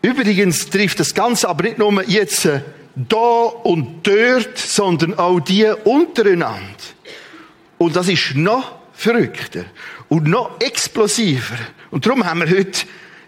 Übrigens 0.02 0.68
trifft 0.68 1.00
das 1.00 1.14
Ganze 1.14 1.48
aber 1.48 1.62
nicht 1.62 1.78
nur 1.78 2.02
jetzt 2.06 2.44
äh, 2.44 2.60
da 2.94 3.16
und 3.16 4.06
dort, 4.06 4.58
sondern 4.58 5.14
auch 5.18 5.40
die 5.40 5.64
untereinander. 5.84 6.60
Und 7.78 7.96
das 7.96 8.08
ist 8.08 8.34
noch 8.34 8.76
verrückter 8.92 9.64
und 10.08 10.26
noch 10.26 10.60
explosiver. 10.60 11.56
Und 11.90 12.06
darum 12.06 12.24
haben 12.24 12.40
wir 12.40 12.58
heute 12.58 12.86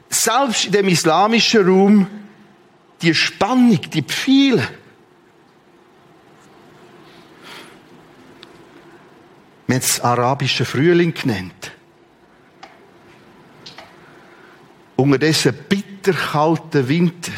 selbst 0.08 0.66
in 0.66 0.72
dem 0.72 0.88
islamischen 0.88 1.66
Raum 1.66 2.06
die 3.02 3.14
Spannung, 3.14 3.80
die 3.90 4.02
Pfeile. 4.02 4.68
Wir 9.66 9.74
haben 9.74 9.82
es 9.82 10.00
arabischen 10.00 10.64
Frühling 10.64 11.12
genannt. 11.12 11.72
Unterdessen 14.96 15.54
bitterkalter 15.68 16.88
Winter. 16.88 17.32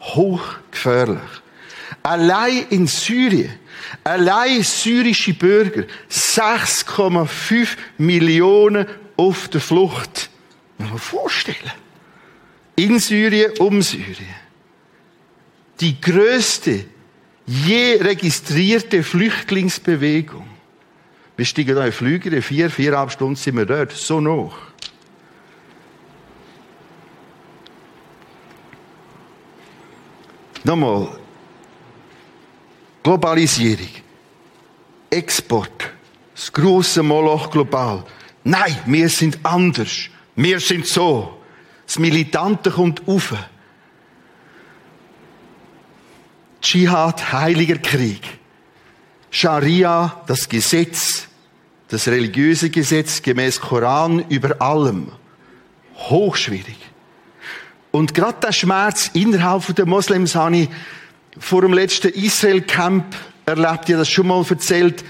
Hochgefährlich. 0.00 1.20
Allein 2.02 2.66
in 2.70 2.86
Syrien, 2.86 3.54
allein 4.02 4.62
syrische 4.62 5.32
Bürger, 5.32 5.84
6,5 6.10 7.68
Millionen 7.98 8.86
auf 9.16 9.48
der 9.48 9.60
Flucht. 9.60 10.28
Muss 10.78 10.90
man 10.90 10.98
vorstellen. 10.98 11.72
In 12.76 12.98
Syrien, 12.98 13.52
um 13.58 13.80
Syrien. 13.80 14.34
Die 15.80 16.00
größte 16.00 16.84
je 17.46 17.96
registrierte 18.00 19.02
Flüchtlingsbewegung. 19.02 20.46
Wir 21.36 21.44
steigen 21.44 21.74
da 21.74 21.86
in 21.86 21.92
Flüge, 21.92 22.30
in 22.30 22.42
vier, 22.42 22.70
viereinhalb 22.70 23.10
Stunden 23.10 23.36
sind 23.36 23.56
wir 23.56 23.66
dort. 23.66 23.92
So 23.92 24.20
noch. 24.20 24.56
Nochmal. 30.64 31.08
Globalisierung. 33.02 33.88
Export. 35.10 35.92
Das 36.34 36.52
große 36.52 37.02
Moloch 37.02 37.50
global. 37.50 38.04
Nein, 38.42 38.76
wir 38.86 39.08
sind 39.08 39.38
anders. 39.42 40.08
Wir 40.34 40.58
sind 40.58 40.86
so. 40.86 41.38
Das 41.86 41.98
Militante 41.98 42.70
kommt 42.70 43.06
auf. 43.06 43.34
Dschihad, 46.60 47.32
heiliger 47.32 47.78
Krieg. 47.78 48.22
Scharia, 49.30 50.22
das 50.26 50.48
Gesetz, 50.48 51.28
das 51.88 52.08
religiöse 52.08 52.70
Gesetz 52.70 53.20
gemäß 53.20 53.60
Koran 53.60 54.24
über 54.30 54.62
allem. 54.62 55.12
Hochschwierig. 55.96 56.78
Und 57.94 58.12
gerade 58.12 58.38
der 58.42 58.50
Schmerz 58.50 59.12
innerhalb 59.14 59.72
der 59.76 59.86
Moslems 59.86 60.34
habe 60.34 60.56
ich 60.56 60.68
vor 61.38 61.62
dem 61.62 61.72
letzten 61.72 62.08
Israel-Camp 62.08 63.04
erlebt. 63.46 63.84
Ich 63.84 63.94
habe 63.94 63.98
das 63.98 64.08
schon 64.08 64.26
mal 64.26 64.44
erzählt, 64.50 65.04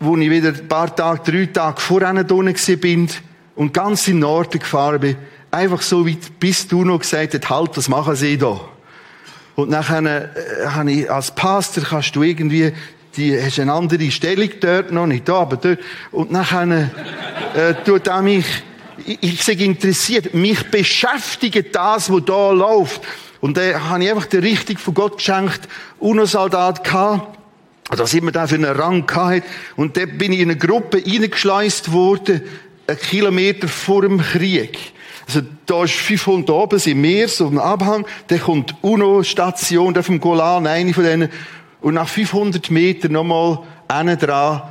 wo 0.00 0.16
ich 0.16 0.28
wieder 0.28 0.48
ein 0.48 0.66
paar 0.66 0.92
Tage, 0.96 1.30
drei 1.30 1.46
Tage 1.46 1.80
vorher 1.80 2.12
unten 2.28 2.80
bin 2.80 3.08
und 3.54 3.72
ganz 3.72 4.08
im 4.08 4.18
Norden 4.18 4.58
gefahren 4.58 4.98
bin. 4.98 5.16
Einfach 5.52 5.80
so 5.80 6.04
weit, 6.04 6.40
bis 6.40 6.66
du 6.66 6.84
noch 6.84 6.98
gesagt 6.98 7.34
hast, 7.34 7.50
halt, 7.50 7.76
was 7.76 7.88
machen 7.88 8.16
sie 8.16 8.36
da? 8.36 8.60
Und 9.54 9.70
nachher 9.70 10.02
äh, 10.02 10.66
habe 10.70 10.90
ich 10.90 11.08
als 11.08 11.32
Pastor 11.32 11.84
kannst 11.84 12.16
du 12.16 12.24
irgendwie 12.24 12.72
die 13.16 13.40
hast 13.40 13.60
eine 13.60 13.74
andere 13.74 14.10
Stellung 14.10 14.50
dort 14.60 14.90
noch 14.90 15.06
nicht 15.06 15.28
da, 15.28 15.34
aber 15.34 15.56
dort 15.56 15.78
und 16.10 16.32
nachher 16.32 16.90
äh, 17.54 17.74
tut 17.84 18.08
er 18.08 18.22
mich 18.22 18.46
ich, 19.06 19.42
sage 19.42 19.64
interessiert, 19.64 20.34
mich 20.34 20.70
beschäftigt 20.70 21.74
das, 21.74 22.10
was 22.10 22.24
da 22.24 22.50
läuft. 22.50 23.02
Und 23.40 23.56
da 23.56 23.88
habe 23.88 24.04
ich 24.04 24.10
einfach 24.10 24.26
die 24.26 24.38
Richtung 24.38 24.78
von 24.78 24.94
Gott 24.94 25.16
geschenkt, 25.18 25.60
UNO-Soldat 25.98 26.84
gehabt. 26.84 27.38
Was 27.88 28.14
immer 28.14 28.32
da 28.32 28.46
für 28.46 28.54
einen 28.54 28.64
Rang 28.64 29.06
gehabt. 29.06 29.42
Und 29.76 29.96
da 29.96 30.06
bin 30.06 30.32
ich 30.32 30.40
in 30.40 30.50
eine 30.50 30.58
Gruppe 30.58 31.02
reingeschleust 31.04 31.92
worden, 31.92 32.42
einen 32.86 32.98
Kilometer 32.98 33.68
vor 33.68 34.02
dem 34.02 34.20
Krieg. 34.20 34.78
Also, 35.26 35.40
da 35.66 35.84
ist 35.84 35.94
500 35.94 36.50
oben, 36.50 36.78
sind 36.78 37.00
mehr, 37.00 37.28
so 37.28 37.48
ein 37.48 37.58
Abhang. 37.58 38.06
Da 38.28 38.38
kommt 38.38 38.74
UNO-Station, 38.82 39.94
da 39.94 40.02
vom 40.02 40.20
Golan, 40.20 40.66
eine 40.66 40.94
von 40.94 41.04
denen. 41.04 41.28
Und 41.80 41.94
nach 41.94 42.08
500 42.08 42.70
Metern 42.70 43.12
nochmal 43.12 43.60
einen 43.88 44.18
dran, 44.18 44.62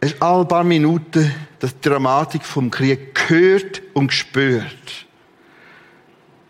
es 0.00 0.12
ist 0.12 0.22
alle 0.22 0.44
paar 0.44 0.64
Minuten 0.64 1.34
die 1.62 1.88
Dramatik 1.88 2.44
vom 2.44 2.70
Krieg 2.70 3.14
gehört 3.14 3.82
und 3.94 4.08
gespürt. 4.08 5.06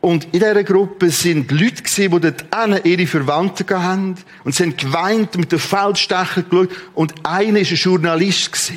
Und 0.01 0.25
in 0.27 0.33
dieser 0.33 0.63
Gruppe 0.63 1.11
sind 1.11 1.51
Leute 1.51 1.83
gewesen, 1.83 2.13
die 2.13 2.21
dort 2.21 2.87
ihre 2.87 3.07
Verwandten 3.07 3.83
haben 3.83 4.15
und 4.45 4.55
sie 4.55 4.63
haben 4.63 4.77
geweint 4.77 5.37
mit 5.37 5.51
den 5.51 5.59
Feldstecher 5.59 6.43
geschaut 6.43 6.71
und 6.95 7.15
einer 7.27 7.55
war 7.55 7.59
ein 7.59 7.65
Journalist. 7.65 8.73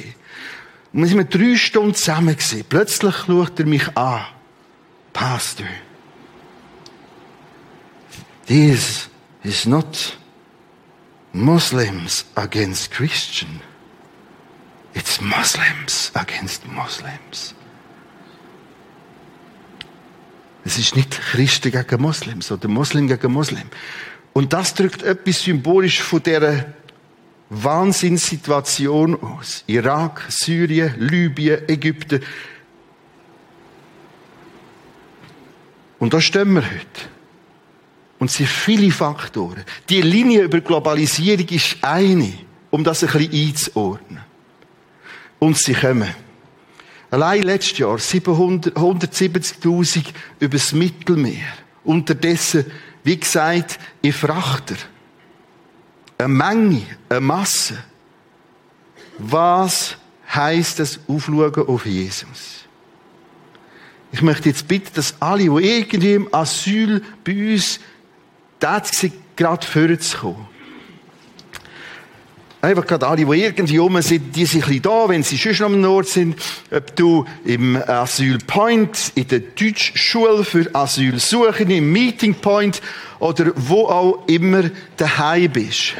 Und 0.92 1.02
wir 1.02 1.08
sind 1.08 1.34
drei 1.34 1.56
Stunden 1.56 1.94
zusammen 1.94 2.36
gewesen. 2.36 2.65
Plötzlich 2.68 3.15
schaut 3.28 3.60
er 3.60 3.65
mich 3.68 3.96
an. 3.96 4.26
Pastor, 5.13 5.68
this 8.48 9.08
is 9.44 9.68
not 9.68 10.18
Muslims 11.32 12.26
against 12.36 12.89
Christian. 12.89 13.62
It's 15.00 15.22
Muslims 15.22 16.12
against 16.14 16.68
Muslims. 16.68 17.56
Es 20.66 20.78
ist 20.78 20.94
nicht 20.94 21.12
Christen 21.12 21.72
gegen 21.72 22.02
Muslims 22.02 22.52
oder 22.52 22.68
Muslim 22.68 23.08
gegen 23.08 23.32
Muslim. 23.32 23.64
Und 24.34 24.52
das 24.52 24.74
drückt 24.74 25.02
etwas 25.04 25.42
symbolisch 25.42 26.02
von 26.02 26.22
dieser 26.22 26.74
Wahnsinnssituation 27.50 29.24
aus. 29.24 29.64
Irak, 29.68 30.26
Syrien, 30.28 30.94
Libyen, 31.00 31.70
Ägypten. 31.70 32.22
Und 35.98 36.14
da 36.14 36.20
stehen 36.20 36.56
wir 36.56 36.64
heute. 36.64 37.02
Und 38.20 38.30
es 38.30 38.36
sind 38.36 38.50
viele 38.50 38.92
Faktoren. 38.92 39.64
Die 39.88 40.02
Linie 40.02 40.42
über 40.42 40.60
Globalisierung 40.60 41.48
ist 41.48 41.78
eine, 41.82 42.34
um 42.70 42.84
das 42.84 43.02
ein 43.06 43.12
bisschen 43.14 43.48
einzuordnen. 43.48 44.29
Und 45.39 45.58
sie 45.58 45.73
kommen. 45.73 46.13
Allein 47.12 47.43
letztes 47.43 47.78
Jahr 47.78 47.95
170.000 47.95 50.06
übers 50.39 50.73
Mittelmeer. 50.73 51.54
Unterdessen, 51.84 52.65
wie 53.04 53.17
gesagt, 53.17 53.80
in 54.02 54.13
Frachter. 54.13 54.75
Eine 56.17 56.28
Menge, 56.28 56.82
eine 57.08 57.21
Masse. 57.21 57.78
Was 59.17 59.95
heißt 60.34 60.80
das 60.80 60.99
Aufschauen 61.08 61.67
auf 61.67 61.86
Jesus? 61.86 62.60
Ich 64.12 64.21
möchte 64.21 64.49
jetzt 64.49 64.67
bitten, 64.67 64.89
dass 64.93 65.15
alle, 65.19 65.43
die 65.43 65.67
irgendwie 65.67 66.13
im 66.13 66.34
Asyl 66.34 67.02
bei 67.23 67.54
uns 67.54 67.80
tätig 68.60 68.93
sind, 68.93 69.13
gerade 69.36 69.65
vorzukommen. 69.65 70.47
Einfach 72.62 72.86
gerade 72.86 73.08
alle, 73.08 73.26
die 73.26 73.41
irgendwie 73.41 73.78
rum 73.78 74.02
sind, 74.02 74.36
die 74.36 74.45
sind 74.45 74.63
ein 74.63 74.67
bisschen 74.67 74.82
da, 74.82 75.08
wenn 75.08 75.24
sie 75.24 75.38
schon 75.38 75.65
am 75.65 75.80
Nord 75.80 76.08
sind. 76.08 76.36
Ob 76.72 76.93
du 76.98 77.26
im 77.45 77.78
Asylpoint, 77.78 79.13
in 79.15 79.28
der 79.30 79.39
Deutschschule 79.39 80.43
für 80.43 80.69
Asylsuchende, 80.74 81.78
im 81.78 81.89
Meeting 81.91 82.36
Point 82.36 82.82
oder 83.19 83.54
wo 83.56 83.86
auch 83.86 84.28
immer 84.28 84.63
daheim 84.98 85.52
bist. 85.54 85.93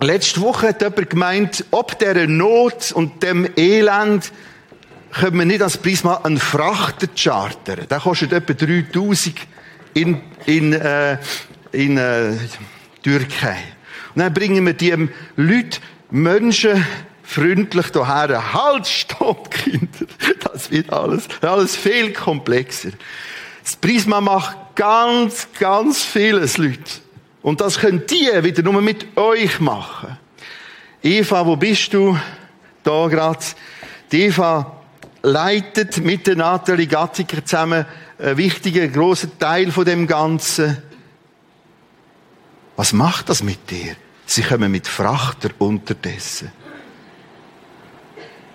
Letzte 0.00 0.40
Woche 0.42 0.68
hat 0.68 0.80
jemand 0.80 1.10
gemeint, 1.10 1.64
ob 1.72 1.98
dieser 1.98 2.28
Not 2.28 2.92
und 2.92 3.22
dem 3.24 3.48
Elend 3.56 4.32
können 5.10 5.38
wir 5.40 5.44
nicht 5.44 5.60
als 5.60 5.76
Prisma 5.76 6.20
einen 6.22 6.38
Frachter 6.38 7.08
chartern. 7.16 7.86
Der 7.90 7.98
kostet 7.98 8.32
etwa 8.32 8.52
3000 8.52 9.34
in, 9.94 10.20
in, 10.46 10.72
äh, 10.72 11.18
in 11.72 11.98
äh, 11.98 12.36
Türkei. 13.02 13.58
Und 14.14 14.22
dann 14.22 14.34
bringen 14.34 14.64
wir 14.66 14.74
die 14.74 15.08
Leute, 15.36 15.80
Menschen, 16.10 16.84
freundlich 17.22 17.90
daher. 17.90 18.52
Halt, 18.52 18.86
stopp, 18.86 19.50
Kinder. 19.54 20.06
Das 20.40 20.70
wird 20.70 20.92
alles, 20.92 21.28
alles 21.40 21.76
viel 21.76 22.12
komplexer. 22.12 22.90
Das 23.62 23.76
Prisma 23.76 24.20
macht 24.20 24.56
ganz, 24.74 25.48
ganz 25.58 26.02
vieles, 26.02 26.58
Leute. 26.58 27.00
Und 27.42 27.60
das 27.60 27.78
können 27.78 28.02
die 28.08 28.28
wieder 28.42 28.62
nur 28.62 28.82
mit 28.82 29.16
euch 29.16 29.60
machen. 29.60 30.18
Eva, 31.02 31.46
wo 31.46 31.56
bist 31.56 31.92
du? 31.94 32.18
Da 32.82 33.06
gerade. 33.08 33.38
Die 34.12 34.22
Eva 34.24 34.80
leitet 35.22 35.98
mit 35.98 36.26
der 36.26 36.36
Nathalie 36.36 36.86
Gattiker 36.86 37.44
zusammen 37.44 37.86
einen 38.18 38.36
wichtigen, 38.36 38.92
grossen 38.92 39.38
Teil 39.38 39.70
von 39.70 39.84
dem 39.84 40.06
Ganzen. 40.06 40.82
Was 42.80 42.94
macht 42.94 43.28
das 43.28 43.42
mit 43.42 43.70
dir? 43.70 43.94
Sie 44.24 44.40
kommen 44.40 44.72
mit 44.72 44.88
Frachter 44.88 45.50
unterdessen. 45.58 46.50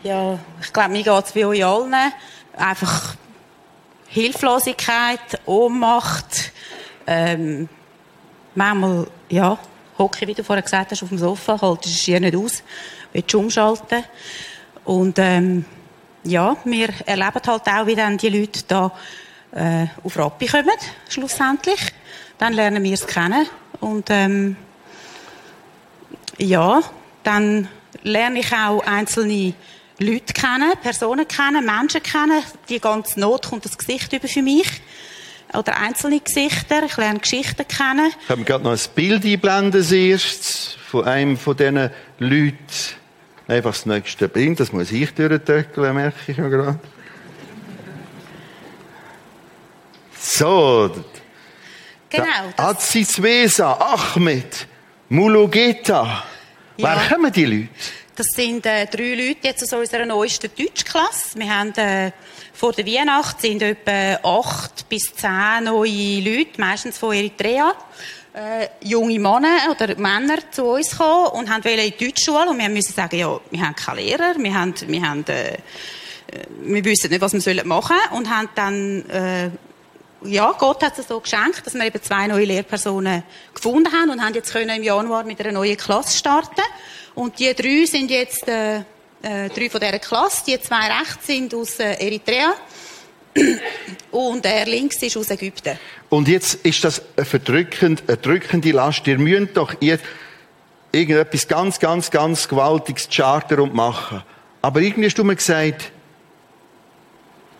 Ja, 0.01 0.39
ich 0.59 0.73
glaube, 0.73 0.89
mir 0.89 1.03
geht 1.03 1.25
es 1.25 1.35
wie 1.35 1.45
euch 1.45 1.63
allen. 1.63 1.93
Einfach 2.57 3.13
Hilflosigkeit, 4.07 5.39
Ohnmacht, 5.45 6.51
ähm, 7.05 7.69
manchmal, 8.55 9.05
ja, 9.29 9.59
hocke, 9.99 10.25
wie 10.25 10.33
du 10.33 10.43
vorher 10.43 10.63
gesagt 10.63 10.89
hast, 10.89 11.03
auf 11.03 11.09
dem 11.09 11.19
Sofa, 11.19 11.61
haltest 11.61 11.93
es 11.93 12.01
hier 12.01 12.19
nicht 12.19 12.35
aus, 12.35 12.63
willst 13.13 13.35
umschalten. 13.35 14.03
Und, 14.85 15.19
ähm, 15.19 15.65
ja, 16.23 16.57
wir 16.65 16.89
erleben 17.05 17.41
halt 17.45 17.67
auch, 17.67 17.85
wie 17.85 17.95
dann 17.95 18.17
die 18.17 18.29
Leute 18.29 18.63
da 18.67 18.91
äh, 19.51 19.85
auf 20.03 20.17
Rappi 20.17 20.47
kommen, 20.47 20.79
schlussendlich. 21.09 21.93
Dann 22.39 22.53
lernen 22.53 22.83
wir 22.83 22.95
es 22.95 23.05
kennen 23.05 23.45
und 23.85 24.07
ähm, 24.09 24.55
ja, 26.39 26.81
dann 27.23 27.67
lerne 28.01 28.39
ich 28.39 28.51
auch 28.51 28.79
einzelne 28.83 29.53
Leute 29.99 30.33
kennen, 30.33 30.71
Personen 30.81 31.27
kennen, 31.27 31.63
Menschen 31.63 32.01
kennen. 32.01 32.41
Die 32.67 32.79
ganze 32.79 33.19
Not 33.19 33.47
kommt 33.47 33.63
das 33.65 33.77
Gesicht 33.77 34.11
über 34.11 34.27
für 34.27 34.41
mich. 34.41 34.67
Oder 35.53 35.77
einzelne 35.77 36.19
Gesichter. 36.19 36.83
Ich 36.83 36.97
lerne 36.97 37.19
Geschichten 37.19 37.67
kennen. 37.67 38.11
Ich 38.23 38.29
habe 38.29 38.43
gerade 38.43 38.63
noch 38.63 38.71
ein 38.71 38.79
Bild 38.95 39.23
einblenden 39.23 39.93
erst 39.93 40.77
von 40.77 41.05
einem 41.05 41.37
von 41.37 41.55
diesen 41.55 41.91
Leuten. 42.17 42.57
Einfach 43.47 43.73
das 43.73 43.85
nächste 43.85 44.27
Bild, 44.27 44.59
das 44.59 44.73
muss 44.73 44.91
ich 44.91 45.13
durchdrücken, 45.13 45.93
merke 45.93 46.31
ich 46.31 46.37
ja 46.37 46.47
gerade. 46.47 46.79
So. 50.17 50.89
Genau. 52.15 52.69
Azizwesa, 52.69 53.73
Ahmed, 53.73 54.67
Mulugeta. 55.09 56.23
Ja. 56.77 56.95
Wer 56.95 57.09
kommen 57.09 57.31
die 57.31 57.45
Leute? 57.45 57.69
Das 58.15 58.27
sind 58.27 58.65
äh, 58.65 58.85
drei 58.85 59.13
Leute 59.13 59.39
jetzt 59.43 59.63
aus 59.63 59.73
unserer 59.73 60.05
neuesten 60.05 60.49
Deutschklasse. 60.57 61.37
Wir 61.37 61.53
haben 61.53 61.73
äh, 61.75 62.11
vor 62.53 62.71
der 62.71 62.85
Weihnacht 62.85 63.41
sind 63.41 63.61
etwa 63.61 64.39
acht 64.39 64.87
bis 64.87 65.13
zehn 65.13 65.65
neue 65.65 66.21
Leute, 66.21 66.59
meistens 66.59 66.97
von 66.97 67.13
Eritrea, 67.13 67.73
äh, 68.33 68.67
junge 68.81 69.19
Männer 69.19 69.69
oder 69.69 69.97
Männer 69.97 70.37
zu 70.49 70.63
uns 70.63 70.91
gekommen 70.91 71.27
und 71.33 71.49
haben 71.49 71.63
in 71.63 71.91
die 71.91 72.05
Deutschschule 72.05 72.49
und 72.49 72.57
wir 72.57 72.69
müssen 72.69 72.93
sagen, 72.93 73.17
ja, 73.17 73.37
wir 73.51 73.61
haben 73.61 73.75
keine 73.75 74.01
Lehrer, 74.01 74.35
wir 74.37 74.53
haben, 74.53 74.73
wir 74.87 75.01
haben, 75.01 75.25
äh, 75.27 75.57
wir 76.61 76.85
wissen 76.85 77.09
nicht, 77.09 77.21
was 77.21 77.33
wir 77.33 77.65
machen 77.65 77.97
sollen 77.97 78.17
und 78.17 78.29
haben 78.29 78.49
dann 78.55 79.09
äh, 79.09 79.49
ja, 80.27 80.53
Gott 80.57 80.83
hat 80.83 80.97
es 80.97 81.07
so 81.07 81.19
geschenkt, 81.19 81.65
dass 81.65 81.73
wir 81.73 81.85
eben 81.85 82.01
zwei 82.01 82.27
neue 82.27 82.45
Lehrpersonen 82.45 83.23
gefunden 83.53 83.91
haben 83.91 84.09
und 84.09 84.21
haben 84.21 84.33
jetzt 84.33 84.51
können 84.51 84.77
im 84.77 84.83
Januar 84.83 85.23
mit 85.23 85.39
einer 85.39 85.51
neuen 85.51 85.77
Klasse 85.77 86.17
starten. 86.17 86.61
Und 87.13 87.39
die 87.39 87.53
drei 87.53 87.85
sind 87.85 88.11
jetzt 88.11 88.47
äh, 88.47 88.77
äh, 89.21 89.49
drei 89.49 89.69
von 89.69 89.79
dieser 89.79 89.99
Klasse. 89.99 90.43
Die 90.47 90.59
zwei 90.59 90.87
rechts 90.87 91.27
sind 91.27 91.53
aus 91.53 91.79
äh, 91.79 91.93
Eritrea 91.93 92.53
und 94.11 94.45
der 94.45 94.65
links 94.65 95.01
ist 95.01 95.17
aus 95.17 95.29
Ägypten. 95.29 95.79
Und 96.09 96.27
jetzt 96.27 96.55
ist 96.65 96.83
das 96.83 97.01
eine 97.15 97.25
verdrückend, 97.25 98.03
eine 98.07 98.17
drückende 98.17 98.71
Last. 98.71 99.07
Ihr 99.07 99.17
müsst 99.17 99.57
doch 99.57 99.73
jetzt 99.81 100.03
irgendetwas 100.91 101.47
ganz, 101.47 101.79
ganz, 101.79 102.11
ganz 102.11 102.47
Gewaltiges 102.47 103.09
chartern 103.09 103.61
und 103.61 103.73
machen. 103.73 104.23
Aber 104.61 104.81
irgendwie 104.81 105.07
hast 105.07 105.17
du 105.17 105.23
mir 105.23 105.35
gesagt, 105.35 105.91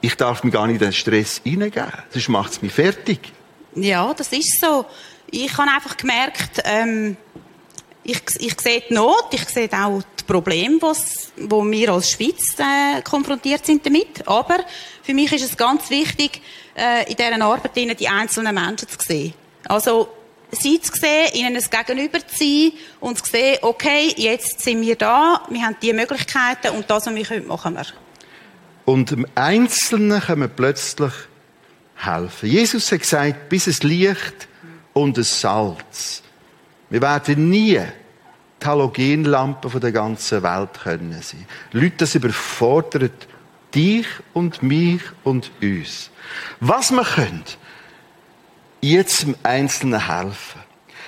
ich 0.06 0.16
darf 0.16 0.44
mir 0.44 0.52
gar 0.52 0.68
nicht 0.68 0.82
den 0.82 0.94
Stress 0.94 1.42
hineingeben. 1.44 1.92
Sonst 2.12 2.30
macht 2.30 2.52
es 2.52 2.62
mich 2.62 2.72
fertig. 2.72 3.20
Ja, 3.76 4.14
das 4.14 4.32
ist 4.32 4.62
so. 4.62 4.86
Ich 5.32 5.58
habe 5.58 5.72
einfach 5.72 5.98
gemerkt, 5.98 6.62
ähm, 6.64 7.18
ich, 8.04 8.22
ich 8.38 8.62
sehe 8.62 8.84
die 8.88 8.94
Not, 8.94 9.30
ich 9.32 9.50
sehe 9.50 9.68
auch 9.74 10.04
die 10.20 10.24
Probleme, 10.26 10.80
wo 10.80 11.66
wir 11.66 11.90
als 11.90 12.12
Schweiz 12.12 12.56
äh, 12.60 13.02
konfrontiert 13.02 13.66
sind 13.66 13.84
damit. 13.84 14.28
Aber 14.28 14.60
für 15.02 15.16
mich 15.16 15.34
ist 15.34 15.44
es 15.44 15.58
ganz 15.58 15.90
wichtig, 15.90 16.40
äh, 16.78 17.10
in 17.10 17.16
dieser 17.16 17.44
Arbeit 17.44 17.76
die 17.76 18.08
einzelnen 18.08 18.54
Menschen 18.54 18.88
zu 18.88 18.98
sehen. 19.00 19.34
Also, 19.68 20.10
sie 20.52 20.80
zu 20.80 20.94
sehen, 20.94 21.34
ihnen 21.34 21.56
ein 21.56 21.86
Gegenüber 21.86 22.20
zu 22.20 22.36
sein 22.38 22.72
und 23.00 23.18
zu 23.18 23.26
sehen, 23.26 23.58
okay, 23.64 24.14
jetzt 24.16 24.62
sind 24.62 24.82
wir 24.82 24.96
da, 24.96 25.42
wir 25.50 25.64
haben 25.64 25.76
diese 25.82 25.96
Möglichkeiten 25.96 26.76
und 26.76 26.88
das, 26.88 27.08
was 27.08 27.16
wir 27.16 27.26
können, 27.26 27.48
machen 27.48 27.74
wir. 27.74 28.05
Und 28.86 29.12
dem 29.12 29.26
Einzelnen 29.36 30.22
können 30.22 30.42
wir 30.42 30.48
plötzlich 30.48 31.12
helfen. 31.96 32.50
Jesus 32.50 32.92
hat 32.92 33.02
gesagt, 33.02 33.50
bis 33.50 33.68
es 33.68 33.84
Licht 33.84 34.48
und 34.94 35.18
es 35.18 35.42
Salz. 35.42 36.22
Wir 36.90 37.02
werden 37.02 37.50
nie 37.50 37.82
die 38.62 38.66
Halogenlampen 38.66 39.70
von 39.70 39.82
der 39.82 39.92
ganzen 39.92 40.44
Welt 40.44 40.80
können 40.82 41.20
sein. 41.22 41.46
Leute, 41.72 41.96
das 41.98 42.16
überfordert 42.16 43.28
dich 43.74 44.08
und 44.34 44.64
mich 44.64 45.02
und 45.24 45.52
uns. 45.62 46.10
Was 46.60 46.92
wir 46.92 47.04
können, 47.04 47.44
jetzt 48.82 49.24
im 49.24 49.36
Einzelnen 49.44 50.08
helfen. 50.08 50.62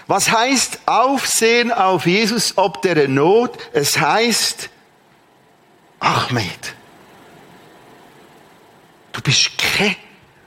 Was 0.08 0.32
heißt 0.32 0.80
Aufsehen 0.86 1.72
auf 1.72 2.06
Jesus 2.06 2.58
ob 2.58 2.82
der 2.82 3.08
Not? 3.08 3.58
Es 3.74 4.00
heißt 4.00 4.70
Ahmed. 6.00 6.77
Du 9.18 9.24
bist 9.24 9.58
kein 9.58 9.96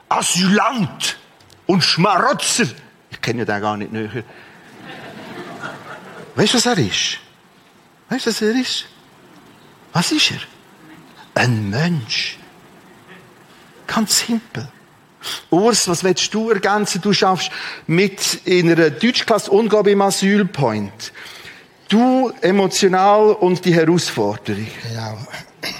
Asylant 0.09 1.19
und 1.67 1.83
Schmarotzer. 1.83 2.67
Ich 3.11 3.21
kenne 3.21 3.45
den 3.45 3.61
gar 3.61 3.77
nicht 3.77 3.93
näher. 3.93 4.23
Weißt 6.37 6.55
du, 6.55 6.57
was 6.57 6.67
er 6.67 6.79
ist? 6.79 7.19
Weißt 8.09 8.27
du, 8.27 8.31
was 8.31 8.43
er 8.43 8.55
ist? 8.55 8.87
Was 9.93 10.13
ist 10.13 10.31
er? 10.31 10.39
Ein 11.35 11.69
Mensch. 11.69 12.39
Ganz 13.89 14.25
simpel. 14.25 14.69
Urs, 15.51 15.89
was 15.89 16.05
willst 16.05 16.33
du 16.33 16.51
ergänzen? 16.51 17.01
Du 17.01 17.13
schaffst 17.13 17.51
mit 17.89 18.47
in 18.47 18.71
einer 18.71 18.91
Deutschklasse 18.91 19.51
und 19.51 19.69
glaube 19.69 19.91
im 19.91 20.01
Asylpoint. 20.01 21.13
Du 21.89 22.33
emotional 22.41 23.33
und 23.33 23.65
die 23.65 23.75
Herausforderung. 23.75 24.69
Genau. 24.89 25.19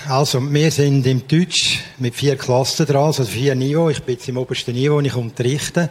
Also, 0.09 0.41
wir 0.41 0.71
sind 0.71 1.07
im 1.07 1.29
Deutsch 1.29 1.81
mit 1.99 2.15
vier 2.15 2.37
Klassen 2.37 2.87
dran, 2.87 3.05
also 3.05 3.23
vier 3.25 3.55
Niveau. 3.55 3.91
Ich 3.91 4.03
bin 4.03 4.15
jetzt 4.15 4.29
im 4.29 4.39
obersten 4.39 4.73
Niveau, 4.73 4.99
ich 5.01 5.15
unterrichte. 5.15 5.91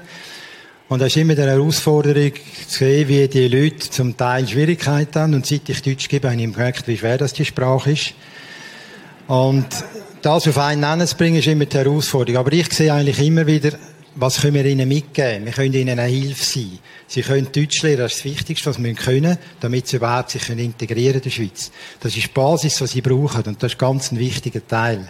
Und 0.87 0.99
da 0.99 1.05
ist 1.05 1.15
immer 1.15 1.35
die 1.35 1.43
Herausforderung 1.43 2.33
zu 2.67 2.79
sehen, 2.79 3.07
wie 3.07 3.27
die 3.27 3.47
Leute 3.47 3.91
zum 3.91 4.17
Teil 4.17 4.47
Schwierigkeiten 4.47 5.19
haben. 5.19 5.33
Und 5.35 5.45
seit 5.45 5.69
ich 5.69 5.83
Deutsch 5.83 6.09
gebe, 6.09 6.27
habe 6.27 6.41
ich 6.41 6.51
gemerkt, 6.51 6.87
wie 6.87 6.97
schwer 6.97 7.19
das 7.19 7.33
die 7.33 7.45
Sprache 7.45 7.91
ist. 7.91 8.13
Und 9.27 9.67
das 10.23 10.47
auf 10.47 10.57
einen 10.57 10.81
Nenner 10.81 11.05
zu 11.05 11.15
bringen, 11.15 11.37
ist 11.37 11.47
immer 11.47 11.65
die 11.65 11.77
Herausforderung. 11.77 12.39
Aber 12.39 12.51
ich 12.51 12.73
sehe 12.73 12.91
eigentlich 12.91 13.19
immer 13.19 13.45
wieder, 13.45 13.73
was 14.19 14.41
können 14.41 14.55
wir 14.55 14.65
ihnen 14.65 14.87
mitgeben? 14.87 15.45
Wir 15.45 15.53
können 15.53 15.73
ihnen 15.73 15.97
eine 15.97 16.09
Hilfe 16.09 16.43
sein. 16.43 16.79
Sie 17.07 17.21
können 17.21 17.51
Deutsch 17.51 17.81
lernen, 17.81 17.99
das 17.99 18.13
ist 18.13 18.19
das 18.19 18.31
Wichtigste, 18.31 18.69
was 18.69 18.75
sie 18.75 18.93
können, 18.93 19.37
damit 19.59 19.87
sie 19.87 19.97
überhaupt 19.97 20.31
sich 20.31 20.47
integrieren 20.49 21.15
in 21.15 21.21
der 21.21 21.29
Schweiz. 21.29 21.71
Das 21.99 22.15
ist 22.15 22.23
die 22.27 22.31
Basis, 22.33 22.81
was 22.81 22.91
sie 22.91 23.01
brauchen, 23.01 23.43
und 23.43 23.63
das 23.63 23.73
ist 23.73 23.79
ganz 23.79 24.11
ein 24.11 24.19
wichtiger 24.19 24.65
Teil. 24.67 25.09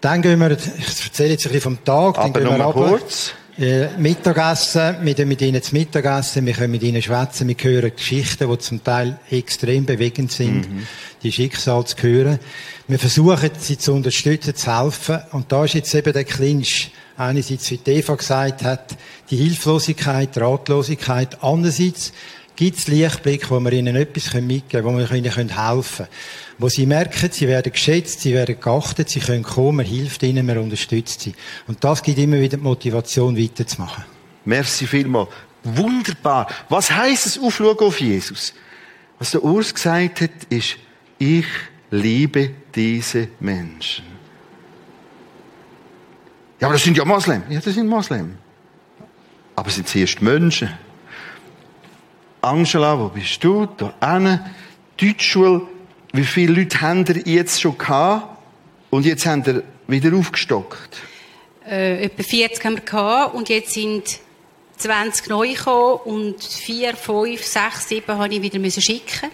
Dann 0.00 0.22
gehen 0.22 0.38
wir, 0.38 0.50
ich 0.52 1.04
erzähle 1.06 1.30
jetzt 1.30 1.46
ein 1.46 1.52
bisschen 1.52 1.76
vom 1.76 1.84
Tag, 1.84 2.18
Aber 2.18 2.28
dann 2.28 2.32
gehen 2.32 2.58
wir 2.58 2.64
runter. 2.64 2.98
kurz. 2.98 3.32
Äh, 3.58 3.88
Mittagessen, 3.98 4.98
wir 5.02 5.14
gehen 5.14 5.26
mit 5.26 5.42
ihnen 5.42 5.60
zu 5.60 5.74
Mittagessen, 5.74 6.46
wir 6.46 6.52
können 6.52 6.70
mit 6.70 6.82
ihnen 6.84 7.02
schwätzen, 7.02 7.48
wir 7.48 7.56
hören 7.60 7.90
Geschichten, 7.96 8.48
die 8.48 8.58
zum 8.58 8.84
Teil 8.84 9.18
extrem 9.32 9.84
bewegend 9.84 10.30
sind, 10.30 10.68
die 11.24 11.32
Schicksal 11.32 11.84
zu 11.84 11.96
hören. 12.00 12.38
Wir 12.86 13.00
versuchen, 13.00 13.50
sie 13.58 13.76
zu 13.76 13.94
unterstützen, 13.94 14.54
zu 14.54 14.80
helfen. 14.80 15.18
Und 15.32 15.50
da 15.50 15.64
ist 15.64 15.74
jetzt 15.74 15.92
eben 15.92 16.12
der 16.12 16.22
Clinch. 16.22 16.92
Einerseits, 17.18 17.70
wie 17.70 17.80
Eva 17.84 18.14
gesagt 18.14 18.62
hat, 18.62 18.96
die 19.28 19.36
Hilflosigkeit, 19.36 20.36
die 20.36 20.38
Ratlosigkeit. 20.38 21.42
Andererseits 21.42 22.12
gibt 22.54 22.78
es 22.78 22.86
Lichtblick, 22.86 23.50
wo 23.50 23.58
wir 23.58 23.72
ihnen 23.72 23.96
etwas 23.96 24.32
mitgeben 24.34 24.84
können, 24.84 24.84
wo 24.84 24.96
wir 24.98 25.12
ihnen 25.12 25.32
helfen 25.32 26.06
können. 26.06 26.08
Wo 26.58 26.68
sie 26.68 26.86
merken, 26.86 27.28
sie 27.32 27.48
werden 27.48 27.72
geschätzt, 27.72 28.20
sie 28.20 28.34
werden 28.34 28.60
geachtet, 28.60 29.10
sie 29.10 29.20
können 29.20 29.42
kommen, 29.42 29.78
man 29.78 29.86
hilft 29.86 30.22
ihnen, 30.22 30.46
man 30.46 30.58
unterstützt 30.58 31.20
sie. 31.20 31.34
Und 31.66 31.82
das 31.82 32.02
gibt 32.02 32.18
immer 32.18 32.40
wieder 32.40 32.56
die 32.56 32.62
Motivation, 32.62 33.36
weiterzumachen. 33.36 34.04
Merci 34.44 34.86
vielmals. 34.86 35.28
Wunderbar. 35.64 36.46
Was 36.68 36.90
heisst 36.90 37.26
es 37.26 37.38
aufschauen 37.38 37.78
auf 37.80 38.00
Jesus? 38.00 38.54
Was 39.18 39.32
der 39.32 39.42
Urs 39.42 39.74
gesagt 39.74 40.20
hat, 40.20 40.30
ist, 40.50 40.76
ich 41.18 41.46
liebe 41.90 42.50
diese 42.74 43.28
Menschen. 43.40 44.17
Ja, 46.60 46.66
aber 46.66 46.74
das 46.74 46.84
sind 46.84 46.96
ja 46.96 47.04
Moslem. 47.04 47.42
Ja, 47.48 47.60
das 47.60 47.74
sind 47.74 47.86
Moslem. 47.86 48.36
Aber 49.54 49.70
sind 49.70 49.88
zuerst 49.88 50.20
Menschen. 50.22 50.70
Angela, 52.40 52.98
wo 52.98 53.08
bist 53.08 53.42
du? 53.42 53.66
Da 53.66 53.92
hinten. 54.00 54.40
Deutschschule. 55.00 55.62
Wie 56.12 56.24
viele 56.24 56.60
Leute 56.60 56.80
haben 56.80 57.04
ihr 57.06 57.34
jetzt 57.34 57.60
schon 57.60 57.76
gehabt? 57.76 58.38
Und 58.90 59.04
jetzt 59.04 59.26
haben 59.26 59.44
ihr 59.46 59.62
wieder 59.86 60.16
aufgestockt. 60.16 60.98
äh, 61.68 62.04
etwa 62.04 62.22
40 62.22 62.64
haben 62.64 62.76
wir 62.76 62.82
gehabt 62.82 63.34
und 63.34 63.48
jetzt 63.48 63.72
sind 63.74 64.20
20 64.78 65.28
neu 65.28 65.52
gekommen 65.52 66.00
und 66.04 66.42
4, 66.42 66.96
5, 66.96 67.44
6, 67.44 67.88
7 67.88 68.18
habe 68.18 68.34
ich 68.34 68.42
wieder 68.42 68.58
müssen 68.58 68.82
schicken. 68.82 69.30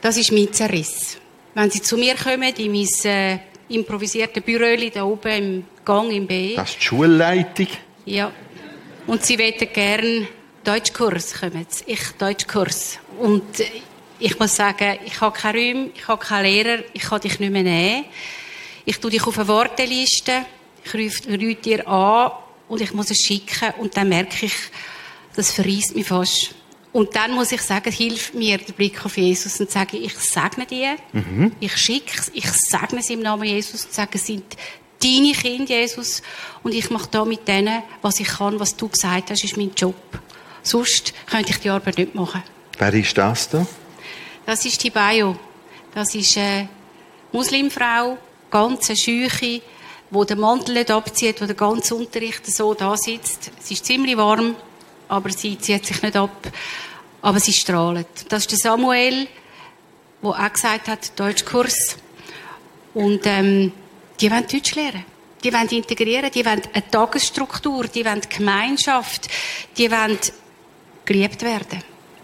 Das 0.00 0.16
ist 0.16 0.32
mein 0.32 0.52
Zerriss. 0.52 1.18
Wenn 1.54 1.70
sie 1.70 1.82
zu 1.82 1.96
mir 1.96 2.14
kommen, 2.14 2.54
in 2.56 2.72
mein 2.72 2.88
äh, 3.04 3.38
improvisiertes 3.68 4.42
Büro 4.42 4.76
da 4.92 5.04
oben 5.04 5.32
im 5.32 5.64
Gang 5.90 6.12
im 6.12 6.24
B. 6.24 6.54
Das 6.54 6.70
ist 6.70 6.78
die 6.78 6.84
Schulleitung. 6.84 7.66
Ja. 8.04 8.30
Und 9.08 9.24
sie 9.26 9.36
wollen 9.40 9.72
gern 9.72 10.28
Deutschkurs 10.62 11.34
kommen. 11.34 11.66
Ich 11.84 12.12
Deutschkurs. 12.16 13.00
Und 13.18 13.42
ich 14.20 14.38
muss 14.38 14.54
sagen, 14.54 15.00
ich 15.04 15.20
habe 15.20 15.36
keine 15.36 15.58
Räume, 15.58 15.90
ich 15.92 16.06
habe 16.06 16.24
keinen 16.24 16.44
Lehrer, 16.44 16.84
ich 16.92 17.02
kann 17.02 17.20
dich 17.20 17.40
nicht 17.40 17.50
mehr 17.50 17.64
nehmen. 17.64 18.04
Ich 18.84 19.00
tue 19.00 19.10
dich 19.10 19.26
auf 19.26 19.36
eine 19.36 19.48
Warteliste, 19.48 20.46
ich 20.84 20.94
rufe 20.94 21.54
dir 21.56 21.88
an 21.88 22.30
und 22.68 22.80
ich 22.80 22.94
muss 22.94 23.10
es 23.10 23.18
schicken 23.18 23.74
und 23.78 23.96
dann 23.96 24.10
merke 24.10 24.46
ich, 24.46 24.54
das 25.34 25.50
verreist 25.50 25.96
mich 25.96 26.06
fast. 26.06 26.54
Und 26.92 27.14
dann 27.14 27.32
muss 27.32 27.52
ich 27.52 27.62
sagen, 27.62 27.92
hilft 27.92 28.34
mir 28.34 28.58
der 28.58 28.72
Blick 28.72 29.04
auf 29.04 29.16
Jesus 29.16 29.60
und 29.60 29.70
sage, 29.70 29.96
ich 29.96 30.14
segne 30.14 30.66
dir, 30.66 30.96
ich 31.60 31.76
schicke 31.76 32.18
es, 32.18 32.30
ich 32.34 32.48
segne 32.48 33.00
es 33.00 33.10
im 33.10 33.20
Namen 33.20 33.44
Jesus 33.44 33.84
und 33.84 33.92
sage, 33.92 34.18
sind 34.18 34.56
deine 35.02 35.32
Kinder, 35.32 35.74
Jesus, 35.74 36.22
und 36.62 36.74
ich 36.74 36.90
mache 36.90 37.08
da 37.10 37.24
mit 37.24 37.46
denen, 37.48 37.82
was 38.02 38.20
ich 38.20 38.28
kann, 38.28 38.60
was 38.60 38.76
du 38.76 38.88
gesagt 38.88 39.30
hast, 39.30 39.44
ist 39.44 39.56
mein 39.56 39.72
Job. 39.76 39.96
Sonst 40.62 41.14
könnte 41.26 41.50
ich 41.50 41.58
die 41.58 41.70
Arbeit 41.70 41.98
nicht 41.98 42.14
machen. 42.14 42.42
Wer 42.78 42.94
ist 42.94 43.16
das 43.16 43.48
da? 43.48 43.66
Das 44.46 44.64
ist 44.64 44.82
die 44.82 44.90
Bayo. 44.90 45.36
Das 45.94 46.14
ist 46.14 46.36
eine 46.36 46.68
Muslimfrau, 47.32 48.18
ganz 48.50 48.90
eine 48.90 48.96
Scheuche, 48.96 49.62
die 50.10 50.26
den 50.26 50.40
Mantel 50.40 50.74
nicht 50.74 50.90
abzieht, 50.90 51.40
wo 51.40 51.46
der 51.46 51.54
ganze 51.54 51.94
Unterricht 51.94 52.46
so 52.46 52.74
da 52.74 52.96
sitzt. 52.96 53.50
Es 53.60 53.70
ist 53.70 53.86
ziemlich 53.86 54.16
warm, 54.16 54.56
aber 55.08 55.30
sie 55.30 55.58
zieht 55.58 55.86
sich 55.86 56.02
nicht 56.02 56.16
ab. 56.16 56.50
Aber 57.22 57.38
sie 57.38 57.52
strahlt. 57.52 58.30
Das 58.30 58.42
ist 58.42 58.52
der 58.52 58.58
Samuel, 58.58 59.28
der 60.22 60.30
auch 60.30 60.52
gesagt 60.52 60.88
hat, 60.88 61.18
Deutschkurs. 61.18 61.96
Und 62.94 63.20
ähm, 63.24 63.72
die 64.20 64.30
wollen 64.30 64.46
Deutsch 64.46 64.74
lernen. 64.74 65.04
Die 65.42 65.52
wollen 65.52 65.68
integrieren, 65.68 66.30
die 66.30 66.44
wollen 66.44 66.62
eine 66.72 66.90
Tagesstruktur, 66.90 67.84
die 67.84 68.04
wollen 68.04 68.20
Gemeinschaft, 68.28 69.28
die 69.76 69.90
wollen 69.90 70.18
geliebt 71.04 71.42
werden. 71.42 71.82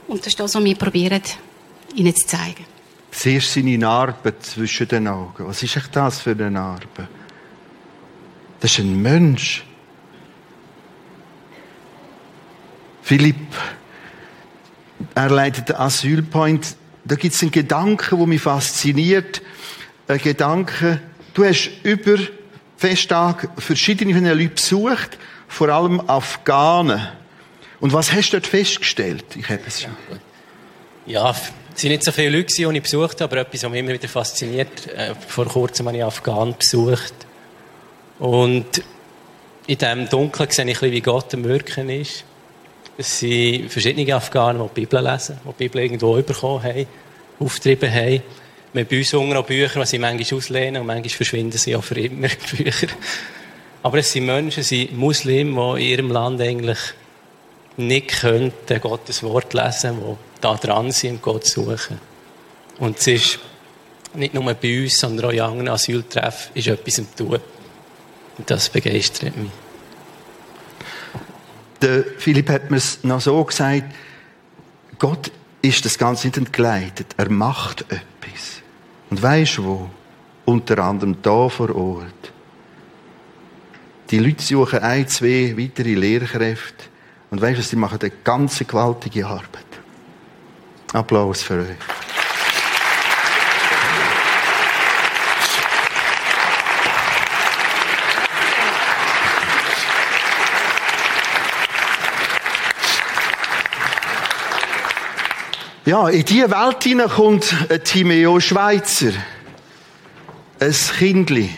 Und 0.08 0.20
das 0.20 0.28
ist 0.28 0.40
das, 0.40 0.54
was 0.54 0.64
wir 0.64 0.76
probieren, 0.76 1.22
ihnen 1.94 2.14
zu 2.14 2.26
zeigen. 2.26 2.64
Siehst 3.10 3.54
seine 3.54 3.78
Narbe 3.78 4.38
zwischen 4.40 4.86
den 4.88 5.08
Augen. 5.08 5.46
Was 5.46 5.62
ist 5.62 5.76
echt 5.76 5.96
das 5.96 6.20
für 6.20 6.32
eine 6.32 6.50
Narbe? 6.50 7.08
Das 8.60 8.72
ist 8.72 8.80
ein 8.80 9.00
Mensch. 9.00 9.64
Philipp, 13.02 13.54
er 15.14 15.30
leitet 15.30 15.70
den 15.70 15.76
Asylpoint. 15.76 16.76
Da 17.04 17.14
gibt 17.14 17.34
es 17.34 17.42
einen 17.42 17.52
Gedanken, 17.52 18.18
der 18.18 18.26
mich 18.26 18.42
fasziniert. 18.42 19.40
Ein 20.08 20.18
Gedanke, 20.18 21.00
du 21.36 21.44
hast 21.44 21.70
über 21.82 22.16
Festtag 22.76 23.48
verschiedene 23.58 24.14
von 24.14 24.24
den 24.24 24.38
Leuten 24.38 24.54
besucht, 24.54 25.18
vor 25.48 25.68
allem 25.68 26.00
Afghanen. 26.08 27.08
Und 27.78 27.92
was 27.92 28.12
hast 28.12 28.30
du 28.30 28.38
dort 28.38 28.46
festgestellt? 28.46 29.24
Ich 29.36 29.48
habe 29.48 29.60
es 29.66 29.82
schon. 29.82 29.92
Ja, 31.04 31.30
es 31.30 31.84
waren 31.84 31.90
nicht 31.90 32.04
so 32.04 32.10
viele 32.10 32.30
Leute, 32.30 32.54
die 32.54 32.64
ich 32.64 32.82
besucht 32.82 33.20
habe, 33.20 33.24
aber 33.24 33.40
etwas, 33.42 33.62
was 33.62 33.70
mich 33.70 33.80
immer 33.80 33.92
wieder 33.92 34.08
fasziniert. 34.08 34.86
Äh, 34.88 35.14
Vor 35.14 35.44
kurzem 35.46 35.86
habe 35.86 35.98
ich 35.98 36.04
Afghanen 36.04 36.56
besucht. 36.58 37.14
Und 38.18 38.82
in 39.66 39.78
diesem 39.78 40.08
Dunkeln 40.08 40.50
sehe 40.50 40.70
ich, 40.70 40.80
wie 40.80 41.00
Gott 41.02 41.34
am 41.34 41.44
Wirken 41.44 41.90
ist. 41.90 42.24
Es 42.96 43.18
sind 43.18 43.70
verschiedene 43.70 44.14
Afghanen, 44.14 44.62
die 44.62 44.68
die 44.80 44.86
Bibel 44.86 45.04
lesen, 45.04 45.38
die 45.44 45.48
die 45.48 45.68
Bibel 45.68 45.82
irgendwo 45.82 46.14
bekommen 46.22 46.62
haben, 46.62 46.86
aufgetrieben 47.38 47.92
haben. 47.92 48.22
Wir 48.76 48.82
haben 48.82 48.90
bei 48.90 48.98
uns 48.98 49.14
unten 49.14 49.32
noch 49.32 49.46
Bücher, 49.46 49.80
die 49.80 49.86
sie 49.86 49.98
manchmal 49.98 50.38
auslehnen 50.38 50.82
und 50.82 50.86
manchmal 50.86 51.08
verschwinden 51.08 51.56
sie 51.56 51.74
auch 51.74 51.82
für 51.82 51.98
immer, 51.98 52.28
die 52.28 52.56
Bücher. 52.62 52.88
Aber 53.82 53.96
es 53.96 54.12
sind 54.12 54.26
Menschen, 54.26 54.60
es 54.60 54.68
sind 54.68 54.94
Muslime, 54.94 55.78
die 55.78 55.84
in 55.84 55.90
ihrem 55.92 56.10
Land 56.10 56.42
eigentlich 56.42 56.78
nicht 57.78 58.20
könnten 58.20 58.80
Gottes 58.82 59.22
Wort 59.22 59.54
lesen, 59.54 59.96
die 59.98 60.40
da 60.42 60.56
dran 60.56 60.92
sind, 60.92 61.22
Gott 61.22 61.46
suchen. 61.46 61.98
Und 62.78 62.98
es 62.98 63.06
ist 63.06 63.38
nicht 64.12 64.34
nur 64.34 64.52
bei 64.52 64.82
uns, 64.82 64.98
sondern 64.98 65.24
auch 65.24 65.32
in 65.32 65.40
anderen 65.40 65.68
Asyltreffen 65.68 66.50
ist 66.52 66.66
etwas 66.66 66.98
am 66.98 67.16
Tun. 67.16 67.40
Und 68.36 68.50
das 68.50 68.68
begeistert 68.68 69.38
mich. 69.38 69.52
Der 71.80 72.04
Philipp 72.18 72.50
hat 72.50 72.70
mir 72.70 72.76
es 72.76 73.02
noch 73.04 73.22
so 73.22 73.42
gesagt, 73.42 73.84
Gott 74.98 75.32
ist 75.62 75.82
das 75.86 75.96
Ganze 75.96 76.26
nicht 76.26 76.36
entgleitet. 76.36 77.06
Er 77.16 77.30
macht 77.30 77.80
etwas. 77.90 78.55
Und 79.10 79.22
weisst 79.22 79.62
wo? 79.62 79.88
Unter 80.44 80.78
anderem 80.78 81.16
da 81.22 81.48
vor 81.48 81.74
Ort. 81.74 82.32
Die 84.10 84.18
Leute 84.18 84.42
suchen 84.42 84.78
ein, 84.80 85.08
zwei 85.08 85.54
weitere 85.58 85.94
Lehrkräfte. 85.94 86.84
Und 87.30 87.40
weisst 87.40 87.58
du, 87.58 87.62
sie 87.62 87.76
machen 87.76 87.98
eine 88.00 88.12
ganz 88.22 88.58
gewaltige 88.58 89.26
Arbeit. 89.26 89.66
Applaus 90.92 91.42
für 91.42 91.60
euch. 91.60 92.15
Ja, 105.86 106.08
in 106.08 106.24
diese 106.24 106.50
Welt 106.50 106.82
hinein 106.82 107.08
kommt 107.08 107.54
ein 107.70 107.84
Timeo 107.84 108.40
Schweizer. 108.40 109.12
Ein 110.58 110.74
Kindli. 110.98 111.48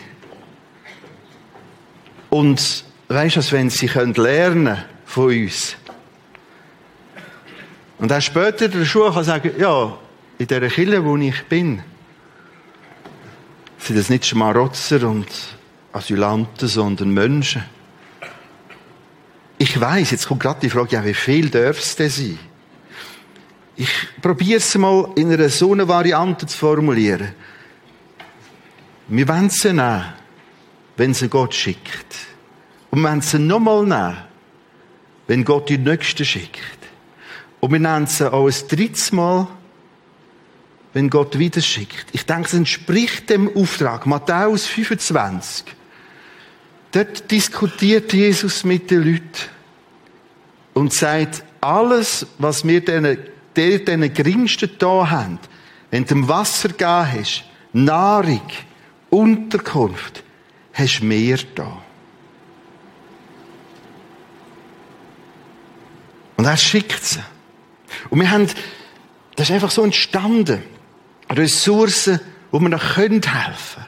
Und 2.29 2.83
weisst 3.07 3.37
du, 3.37 3.51
wenn 3.53 3.71
sie 3.71 3.87
lernen 3.87 4.15
können 4.15 4.85
von 5.05 5.35
uns. 5.35 5.75
Und 7.97 8.11
dann 8.11 8.21
später 8.21 8.67
der 8.67 8.85
Schule 8.85 9.11
kann 9.11 9.23
sagen, 9.23 9.49
ja, 9.57 9.97
in 10.37 10.45
dieser 10.45 10.67
Kirche, 10.67 11.03
wo 11.03 11.17
ich 11.17 11.45
bin, 11.45 11.81
sind 13.79 13.97
das 13.97 14.09
nicht 14.09 14.27
Schmarotzer 14.27 15.09
und 15.09 15.27
Asylanten, 15.91 16.67
sondern 16.67 17.09
Menschen. 17.09 17.63
Ich 19.57 19.81
weiß, 19.81 20.11
jetzt 20.11 20.27
kommt 20.27 20.43
gerade 20.43 20.59
die 20.59 20.69
Frage, 20.69 20.91
ja, 20.91 21.03
wie 21.03 21.15
viel 21.15 21.49
darf 21.49 21.79
es 21.79 21.95
denn 21.95 22.11
sein? 22.11 22.37
Ich 23.79 24.09
probiere 24.21 24.57
es 24.57 24.75
mal 24.75 25.09
in 25.15 25.31
einer 25.31 25.47
so 25.47 25.71
einer 25.71 25.87
Variante 25.87 26.45
zu 26.45 26.57
formulieren. 26.57 27.33
Wir 29.07 29.25
wollen 29.25 29.49
sie 29.49 29.71
nehmen, 29.71 30.03
wenn 30.97 31.13
sie 31.13 31.29
Gott 31.29 31.55
schickt. 31.55 32.13
Und 32.91 33.01
wir 33.01 33.09
wollen 33.09 33.21
sie 33.21 33.39
nochmal 33.39 33.85
nehmen, 33.85 34.17
wenn 35.27 35.45
Gott 35.45 35.69
die 35.69 35.77
Nächste 35.77 36.25
schickt. 36.25 36.59
Und 37.61 37.71
wir 37.71 37.79
nennen 37.79 38.05
sie 38.05 38.29
auch 38.29 38.47
ein 38.47 38.67
drittes 38.67 39.13
Mal, 39.13 39.47
wenn 40.91 41.09
Gott 41.09 41.39
wieder 41.39 41.61
schickt. 41.61 42.07
Ich 42.11 42.25
denke, 42.25 42.47
es 42.47 42.53
entspricht 42.53 43.29
dem 43.29 43.55
Auftrag. 43.55 44.05
Matthäus 44.05 44.65
25. 44.65 45.63
Dort 46.91 47.31
diskutiert 47.31 48.11
Jesus 48.11 48.65
mit 48.65 48.91
den 48.91 49.03
Leuten 49.03 49.49
und 50.73 50.93
sagt, 50.93 51.45
alles, 51.61 52.27
was 52.39 52.67
wir 52.67 52.83
diesen, 53.55 53.85
diesen 53.85 54.13
Geringsten 54.13 54.71
da 54.77 55.09
haben, 55.09 55.39
wenn 55.91 56.03
du 56.03 56.09
dem 56.15 56.27
Wasser 56.27 56.69
gegeben 56.69 57.13
hast, 57.13 57.43
Nahrung, 57.73 58.47
Unterkunft, 59.09 60.23
hast 60.73 60.99
du 60.99 61.05
mehr 61.05 61.37
da. 61.55 61.77
Und 66.37 66.45
er 66.45 66.57
schickt 66.57 67.03
sie. 67.03 67.19
Und 68.09 68.21
wir 68.21 68.31
haben, 68.31 68.47
das 69.35 69.49
ist 69.49 69.53
einfach 69.53 69.71
so 69.71 69.83
entstanden. 69.83 70.63
Ressourcen, 71.29 72.19
wo 72.51 72.59
wir 72.59 72.69
noch 72.69 72.95
helfen 72.97 73.21
können. 73.21 73.85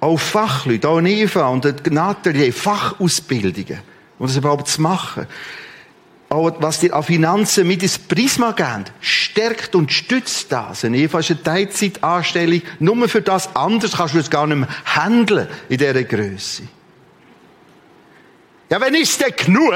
Auch 0.00 0.16
Fachleute, 0.18 0.88
auch 0.88 1.00
Eva 1.00 1.48
und 1.48 1.90
Nathalie, 1.90 2.52
Fachausbildungen, 2.52 3.80
um 4.18 4.26
das 4.26 4.36
überhaupt 4.36 4.68
zu 4.68 4.80
machen. 4.80 5.26
Was 6.28 6.80
dir 6.80 6.94
an 6.94 7.04
Finanzen 7.04 7.68
mit 7.68 7.82
ins 7.82 7.98
Prisma 7.98 8.50
geben, 8.50 8.84
stärkt 9.00 9.76
und 9.76 9.92
stützt 9.92 10.50
das. 10.50 10.84
Eine 10.84 10.98
Eva 10.98 11.20
ist 11.20 11.30
eine 11.30 11.42
Teilzeitanstellung. 11.42 12.62
Nur 12.80 13.08
für 13.08 13.22
das 13.22 13.54
anders 13.54 13.92
kannst 13.92 14.14
du 14.14 14.18
es 14.18 14.28
gar 14.28 14.46
nicht 14.46 14.58
mehr 14.58 14.68
handeln 14.84 15.46
in 15.68 15.78
dieser 15.78 16.02
Größe. 16.02 16.64
Ja, 18.68 18.80
wenn 18.80 18.94
ist 18.94 19.20
denn 19.20 19.34
genug? 19.36 19.72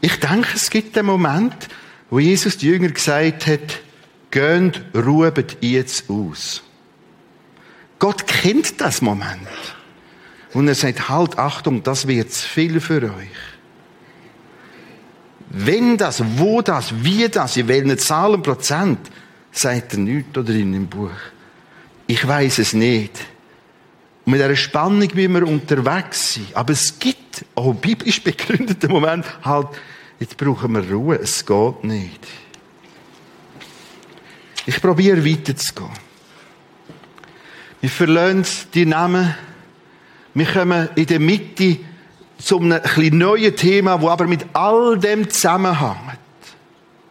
Ich 0.00 0.18
denke, 0.20 0.48
es 0.54 0.70
gibt 0.70 0.96
einen 0.96 1.06
Moment, 1.06 1.68
wo 2.08 2.18
Jesus 2.18 2.56
die 2.56 2.66
Jünger 2.66 2.88
gesagt 2.88 3.46
hat, 3.46 3.80
geht, 4.30 4.82
ruhet 4.94 5.58
jetzt 5.60 6.08
aus. 6.08 6.62
Gott 7.98 8.26
kennt 8.26 8.80
das 8.80 9.02
Moment. 9.02 9.48
Und 10.54 10.68
er 10.68 10.74
sagt, 10.74 11.08
halt, 11.08 11.38
Achtung, 11.38 11.82
das 11.82 12.06
wird 12.06 12.32
zu 12.32 12.48
viel 12.48 12.80
für 12.80 13.02
euch. 13.02 13.57
Wenn 15.50 15.96
das, 15.96 16.22
wo 16.36 16.60
das, 16.60 16.92
wie 17.02 17.28
das, 17.28 17.56
in 17.56 17.68
welchen 17.68 17.98
Zahlen, 17.98 18.42
Prozent, 18.42 18.98
sagt 19.50 19.94
er 19.94 19.98
nichts 19.98 20.36
oder 20.36 20.52
in 20.52 20.72
dem 20.72 20.86
Buch. 20.86 21.10
Ich 22.06 22.26
weiß 22.26 22.58
es 22.58 22.72
nicht. 22.74 23.12
Und 24.24 24.32
mit 24.32 24.40
dieser 24.40 24.56
Spannung 24.56 25.08
wie 25.14 25.28
wir 25.28 25.46
unterwegs 25.46 26.34
sind. 26.34 26.54
Aber 26.54 26.72
es 26.72 26.98
gibt 26.98 27.44
auch 27.54 27.74
biblisch 27.74 28.22
begründete 28.22 28.88
Moment, 28.88 29.24
halt, 29.42 29.68
jetzt 30.20 30.36
brauchen 30.36 30.72
wir 30.72 30.90
Ruhe, 30.90 31.16
es 31.16 31.44
geht 31.44 31.84
nicht. 31.84 32.26
Ich 34.66 34.82
probiere 34.82 35.24
weiterzugehen. 35.24 35.90
Wir 37.80 37.90
verlassen 37.90 38.68
die 38.74 38.84
Namen. 38.84 39.34
Wir 40.34 40.46
kommen 40.46 40.88
in 40.94 41.06
der 41.06 41.20
Mitte 41.20 41.78
zu 42.38 42.58
einem 42.58 42.72
etwas 42.72 43.10
neuen 43.18 43.54
Thema, 43.56 43.98
das 43.98 44.10
aber 44.10 44.26
mit 44.26 44.46
all 44.52 44.98
dem 44.98 45.28
zusammenhängt. 45.28 46.18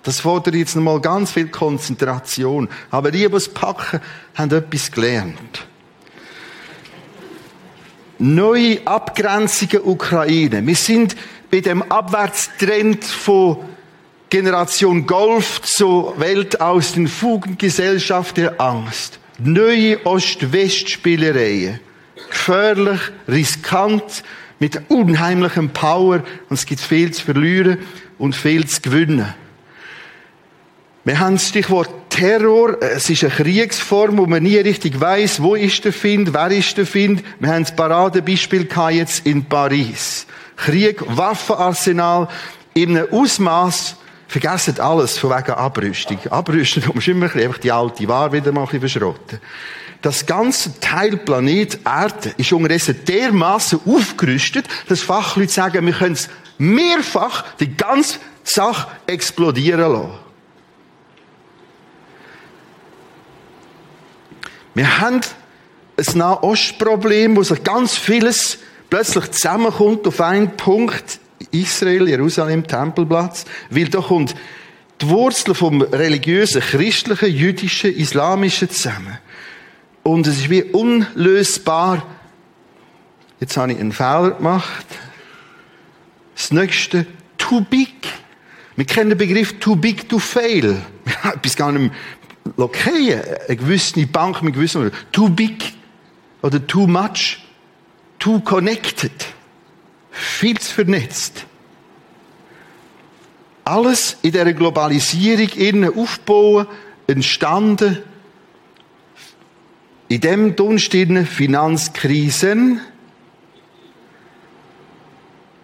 Das 0.04 0.22
fordert 0.22 0.56
jetzt 0.56 0.76
nochmal 0.76 1.02
ganz 1.02 1.32
viel 1.32 1.50
Konzentration. 1.50 2.70
Aber 2.90 3.12
die, 3.12 3.28
die 3.28 3.36
es 3.36 3.50
packen, 3.50 4.00
haben 4.36 4.52
etwas 4.52 4.90
gelernt. 4.90 5.68
Neue 8.18 8.80
Abgrenzungen 8.88 9.82
Ukraine. 9.84 10.66
Wir 10.66 10.76
sind 10.76 11.16
bei 11.52 11.60
dem 11.60 11.84
Abwärtstrend 11.84 13.04
von 13.04 13.58
Generation 14.30 15.06
Golf 15.06 15.62
zur 15.62 16.18
Welt 16.20 16.62
aus 16.62 16.94
den 16.94 17.08
Fugen 17.08 17.58
Gesellschaft 17.58 18.38
der 18.38 18.60
Angst. 18.62 19.20
Neue 19.40 20.06
Ost-West-Spielereien. 20.06 21.82
Gefährlich, 22.30 23.00
riskant, 23.28 24.24
mit 24.60 24.90
unheimlichem 24.90 25.70
Power 25.70 26.24
und 26.50 26.56
es 26.56 26.66
gibt 26.66 26.82
viel 26.82 27.12
zu 27.12 27.24
verlieren 27.26 27.80
und 28.18 28.36
viel 28.36 28.66
zu 28.66 28.82
gewinnen. 28.82 29.34
Wir 31.04 31.20
haben 31.20 31.36
das 31.36 31.48
Stichwort 31.48 31.90
Terror. 32.10 32.82
Es 32.82 33.10
ist 33.10 33.24
eine 33.24 33.32
Kriegsform, 33.32 34.18
wo 34.18 34.26
man 34.26 34.44
nie 34.44 34.58
richtig 34.58 35.00
weiß, 35.00 35.42
wo 35.42 35.56
ist 35.56 35.86
der 35.86 35.94
Find, 35.94 36.34
wer 36.34 36.50
ist 36.50 36.78
der 36.78 36.86
Find. 36.86 37.24
Wir 37.40 37.50
haben 37.50 37.64
das 37.64 37.76
Paradebeispiel 37.76 38.68
jetzt 38.90 39.26
in 39.26 39.46
Paris. 39.46 40.26
Krieg, 40.58 41.02
Waffenarsenal 41.08 42.28
in 42.74 42.98
einem 42.98 43.08
Ausmaß, 43.12 43.96
vergessen 44.28 44.80
alles 44.80 45.18
von 45.18 45.30
wegen 45.30 45.52
Abrüstung. 45.52 46.20
Abrüstung, 46.30 46.84
da 46.86 46.92
musst 46.94 47.08
du 47.08 47.12
immer 47.12 47.34
einfach 47.34 47.60
die 47.60 47.72
alte 47.72 48.08
Ware 48.08 48.34
wieder 48.34 48.52
mal 48.52 48.62
ein 48.62 48.80
bisschen 48.80 48.82
verschrotten. 48.82 49.40
Das 50.08 50.26
ganze 50.26 50.80
Teil 50.80 51.18
Planet 51.18 51.80
Erde 51.84 52.34
ist 52.38 52.54
unterdessen 52.54 52.98
dermaßen 53.06 53.82
aufgerüstet, 53.86 54.66
dass 54.88 55.02
Fachleute 55.02 55.52
sagen, 55.52 55.86
wir 55.86 55.92
können 55.92 56.14
es 56.14 56.30
mehrfach 56.58 57.44
die 57.60 57.76
ganze 57.76 58.20
Sache 58.42 58.88
explodieren 59.06 59.92
lassen. 59.92 60.12
Wir 64.76 64.98
haben 65.02 65.20
ein 65.98 66.18
Nahostproblem, 66.18 67.36
wo 67.36 67.44
sich 67.44 67.62
ganz 67.66 67.98
vieles 67.98 68.60
plötzlich 68.90 69.30
zusammenkommt 69.32 70.08
auf 70.08 70.22
einen 70.22 70.56
Punkt, 70.56 71.20
Israel, 71.52 72.08
Jerusalem, 72.08 72.66
Tempelplatz, 72.66 73.44
weil 73.70 73.90
da 73.90 74.00
kommt 74.00 74.36
die 75.02 75.10
Wurzel 75.10 75.54
vom 75.54 75.82
religiösen, 75.82 76.62
christlichen, 76.62 77.30
jüdischen, 77.30 77.94
islamischen 77.94 78.70
zusammen. 78.70 79.18
Und 80.08 80.26
es 80.26 80.38
ist 80.38 80.50
wie 80.50 80.64
unlösbar. 80.64 82.02
Jetzt 83.42 83.58
habe 83.58 83.74
ich 83.74 83.78
einen 83.78 83.92
Fehler 83.92 84.32
gemacht. 84.32 84.86
Das 86.34 86.54
nächste, 86.54 87.06
too 87.38 87.60
big. 87.60 88.08
Wir 88.78 88.86
kennen 88.86 89.10
den 89.10 89.18
Begriff 89.18 89.60
too 89.60 89.76
big 89.76 90.08
to 90.08 90.18
fail. 90.18 90.82
Wir 91.04 91.24
haben 91.24 91.38
etwas 91.38 91.58
gar 91.58 91.74
nicht 91.74 91.92
okay, 92.56 93.22
eine 93.50 93.58
gewisse 93.58 94.08
Bank 94.08 94.42
mit 94.44 94.54
gewissen, 94.54 94.92
too 95.12 95.28
big 95.28 95.74
oder 96.42 96.66
too 96.66 96.88
much, 96.88 97.46
too 98.18 98.40
connected, 98.40 99.12
viel 100.10 100.58
zu 100.58 100.74
vernetzt. 100.74 101.46
Alles 103.66 104.16
in 104.22 104.32
dieser 104.32 104.54
Globalisierung 104.54 105.50
innen 105.50 105.94
aufbauen, 105.94 106.66
entstanden, 107.08 107.98
in 110.10 110.22
dem 110.22 110.56
Dunst 110.56 110.94
Finanzkrisen, 110.94 112.82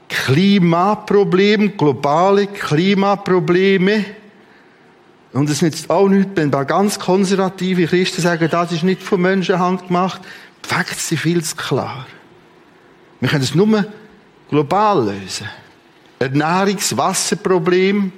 Klimaproblem, 0.09 1.77
globale 1.77 2.47
Klimaprobleme, 2.47 4.05
und 5.33 5.49
es 5.49 5.63
nützt 5.63 5.89
auch 5.89 6.07
nichts, 6.07 6.31
wenn 6.35 6.51
bei 6.51 6.63
ganz 6.63 6.99
konservative 6.99 7.87
Christen 7.87 8.21
sagen, 8.21 8.47
das 8.49 8.71
ist 8.71 8.83
nicht 8.83 9.01
von 9.01 9.19
Menschenhand 9.19 9.87
gemacht. 9.87 10.21
Die 10.63 10.69
Facts 10.69 11.09
sind 11.09 11.17
viel 11.17 11.43
zu 11.43 11.55
klar. 11.55 12.05
Wir 13.19 13.29
können 13.29 13.43
es 13.43 13.55
nur 13.55 13.85
global 14.49 15.05
lösen. 15.05 15.49
Ernährungs-, 16.19 16.95
Wasserproblem, 16.95 18.11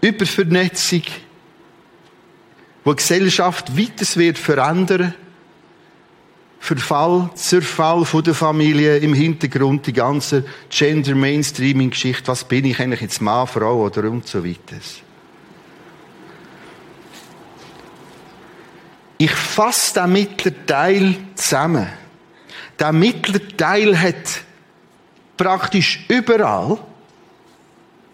Übervernetzung, 0.00 1.02
wo 2.84 2.92
die 2.92 2.96
Gesellschaft 2.96 3.76
weiter 3.76 4.18
wird 4.18 4.38
verändern, 4.38 5.14
Verfall, 6.62 7.30
Zerfall 7.34 8.04
von 8.04 8.22
der 8.22 8.34
Familie, 8.34 8.98
im 8.98 9.14
Hintergrund 9.14 9.86
die 9.86 9.94
ganze 9.94 10.44
Gender-Mainstreaming-Geschichte, 10.68 12.28
was 12.28 12.44
bin 12.44 12.66
ich 12.66 12.78
eigentlich 12.78 13.00
jetzt 13.00 13.22
Mann, 13.22 13.46
Frau 13.46 13.86
oder 13.86 14.10
und 14.10 14.26
so 14.26 14.44
weiter. 14.44 14.76
Ich 19.16 19.32
fasse 19.32 19.94
den 19.94 20.12
mittleren 20.12 20.66
Teil 20.66 21.16
zusammen. 21.34 21.88
Der 22.78 22.92
mittlere 22.92 23.48
Teil 23.56 24.00
hat 24.00 24.42
praktisch 25.36 26.04
überall 26.08 26.78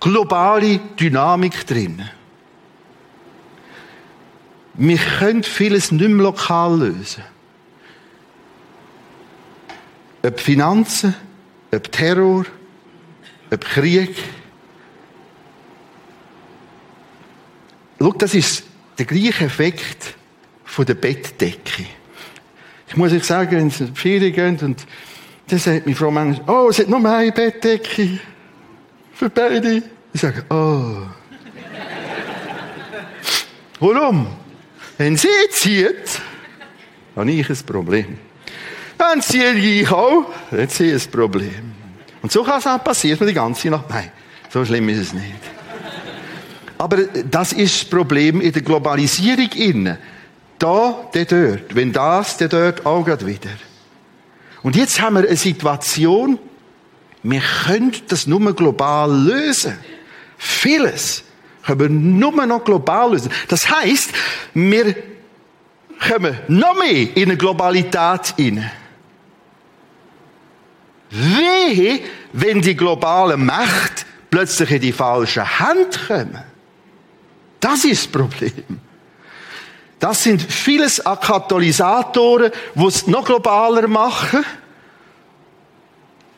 globale 0.01 0.79
Dynamik 0.99 1.67
drin. 1.67 2.09
Wir 4.79 4.99
können 4.99 5.43
vieles 5.43 5.91
nicht 5.91 6.11
lokal 6.11 6.79
lösen. 6.79 7.24
Ob 10.22 10.39
Finanzen, 10.39 11.14
ob 11.72 11.91
Terror, 11.91 12.45
ob 13.51 13.64
Krieg. 13.64 14.16
Schau, 17.99 18.12
das 18.12 18.35
ist 18.35 18.64
der 18.99 19.07
gleiche 19.07 19.45
Effekt 19.45 20.14
von 20.64 20.85
der 20.85 20.95
Bettdecke. 20.95 21.87
Ich 22.89 22.97
muss 22.97 23.12
euch 23.12 23.24
sagen, 23.24 23.53
wenn 23.53 23.70
Sie 23.70 23.85
in 23.85 24.33
gehen 24.33 24.59
und 24.61 24.87
dann 25.49 25.59
sagt 25.59 25.87
meine 25.87 25.97
Frau 25.97 26.11
manchmal, 26.11 26.49
oh, 26.49 26.68
es 26.68 26.79
hat 26.79 26.89
nur 26.89 27.05
eine 27.05 27.33
Bettdecke. 27.33 28.18
Für 29.14 29.31
beide. 29.31 29.83
Ich 30.12 30.20
sage, 30.20 30.45
oh. 30.51 31.07
Warum? 33.81 34.27
Wenn 34.99 35.16
sie 35.16 35.28
zieht, 35.51 36.20
habe 37.14 37.30
ich 37.30 37.49
ein 37.49 37.59
Problem. 37.66 38.18
Dann 38.99 39.20
ziehe 39.20 39.53
ich 39.53 39.90
auch, 39.90 40.24
habe 40.51 40.62
ich 40.62 40.80
ein 40.80 41.11
Problem. 41.11 41.74
Und 42.22 42.32
so 42.32 42.42
kann 42.42 42.59
es 42.59 42.66
auch 42.66 42.82
passieren, 42.82 43.26
die 43.26 43.34
ganze 43.34 43.68
Nacht. 43.68 43.90
Nein, 43.90 44.11
so 44.51 44.64
schlimm 44.64 44.88
ist 44.88 44.99
es 44.99 45.12
nicht. 45.12 45.34
Aber 46.78 46.99
das 47.30 47.53
ist 47.53 47.82
das 47.82 47.90
Problem 47.90 48.40
in 48.40 48.53
der 48.53 48.62
Globalisierung 48.62 49.51
innen. 49.53 49.99
Da, 50.59 51.09
der 51.12 51.24
dort. 51.26 51.74
Wenn 51.74 51.92
das, 51.92 52.38
der 52.38 52.49
dort 52.49 52.86
auch 52.86 53.05
gerade 53.05 53.26
wieder. 53.26 53.51
Und 54.62 54.76
jetzt 54.76 55.01
haben 55.01 55.14
wir 55.14 55.26
eine 55.26 55.36
Situation, 55.36 56.38
wir 57.22 57.42
können 57.66 57.92
das 58.09 58.26
nur 58.26 58.55
global 58.55 59.12
lösen. 59.12 59.78
Vieles 60.38 61.26
können 61.67 61.81
wir 61.81 61.89
nur 61.89 62.47
noch 62.47 62.64
global 62.64 63.12
lösen. 63.12 63.33
Das 63.49 63.69
heißt, 63.69 64.12
wir 64.55 64.95
kommen 66.09 66.39
noch 66.49 66.79
mehr 66.79 67.17
in 67.17 67.25
eine 67.25 67.37
Globalität 67.37 68.35
hinein. 68.37 68.71
Wehe, 71.11 72.01
wenn 72.33 72.61
die 72.61 72.77
globale 72.77 73.37
Macht 73.37 74.07
plötzlich 74.31 74.71
in 74.71 74.81
die 74.81 74.93
falsche 74.93 75.59
Hand 75.61 76.07
kommen. 76.07 76.43
Das 77.61 77.85
ist 77.85 78.07
das 78.07 78.12
Problem. 78.12 78.81
Das 79.99 80.23
sind 80.23 80.43
vieles 80.43 81.01
an 81.01 81.19
Katalysatoren, 81.19 82.53
die 82.75 82.87
es 82.87 83.07
noch 83.07 83.25
globaler 83.25 83.89
machen. 83.89 84.45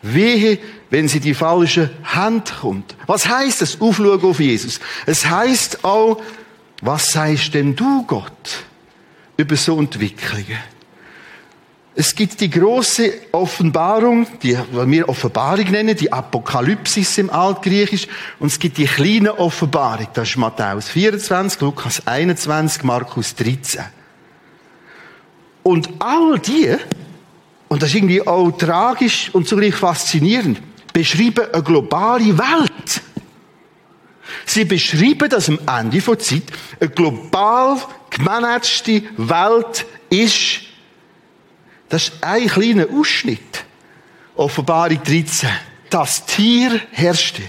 Wehe, 0.03 0.59
wenn 0.91 1.09
sie 1.09 1.21
die 1.21 1.35
falsche 1.35 1.91
Hand 2.05 2.55
kommt. 2.61 2.97
Was 3.07 3.29
heißt 3.29 3.63
das? 3.63 3.81
Aufschauen 3.81 4.23
auf 4.23 4.41
Jesus. 4.41 4.81
Es 5.07 5.29
heißt 5.29 5.85
auch, 5.85 6.21
was 6.81 7.13
sagst 7.13 7.55
denn 7.55 7.75
du, 7.75 8.05
Gott, 8.07 8.65
über 9.37 9.57
so 9.57 9.79
Entwicklungen? 9.79 10.59
Es 11.95 12.15
gibt 12.15 12.41
die 12.41 12.49
große 12.49 13.13
Offenbarung, 13.33 14.25
die 14.41 14.57
wir 14.71 15.09
Offenbarung 15.09 15.69
nennen, 15.73 15.97
die 15.97 16.13
Apokalypsis 16.13 17.19
im 17.19 17.29
Altgriechisch, 17.29 18.07
und 18.39 18.47
es 18.53 18.59
gibt 18.61 18.79
die 18.79 18.85
kleine 18.85 19.37
Offenbarung, 19.37 20.07
das 20.15 20.29
ist 20.29 20.37
Matthäus 20.37 20.89
24, 20.91 21.61
Lukas 21.61 22.07
21, 22.07 22.85
Markus 22.85 23.35
13. 23.35 23.83
Und 25.65 25.89
all 25.99 26.39
die, 26.39 26.77
und 27.67 27.83
das 27.83 27.89
ist 27.89 27.97
irgendwie 27.97 28.25
auch 28.25 28.53
tragisch 28.53 29.31
und 29.35 29.49
zugleich 29.49 29.75
faszinierend, 29.75 30.63
beschreiben 30.93 31.47
eine 31.53 31.63
globale 31.63 32.37
Welt. 32.37 33.01
Sie 34.45 34.65
beschreiben, 34.65 35.29
dass 35.29 35.49
am 35.49 35.59
Ende 35.67 36.01
der 36.01 36.19
Zeit 36.19 36.43
eine 36.81 36.91
global 36.91 37.79
gemanagte 38.11 39.03
Welt 39.17 39.87
ist, 40.11 40.61
das 41.89 42.05
ist 42.09 42.23
ein 42.23 42.47
kleiner 42.47 42.87
Ausschnitt. 42.93 43.65
Offenbarung 44.37 45.03
13. 45.03 45.49
Das 45.91 46.27
Tier 46.27 46.81
herrschte. 46.93 47.43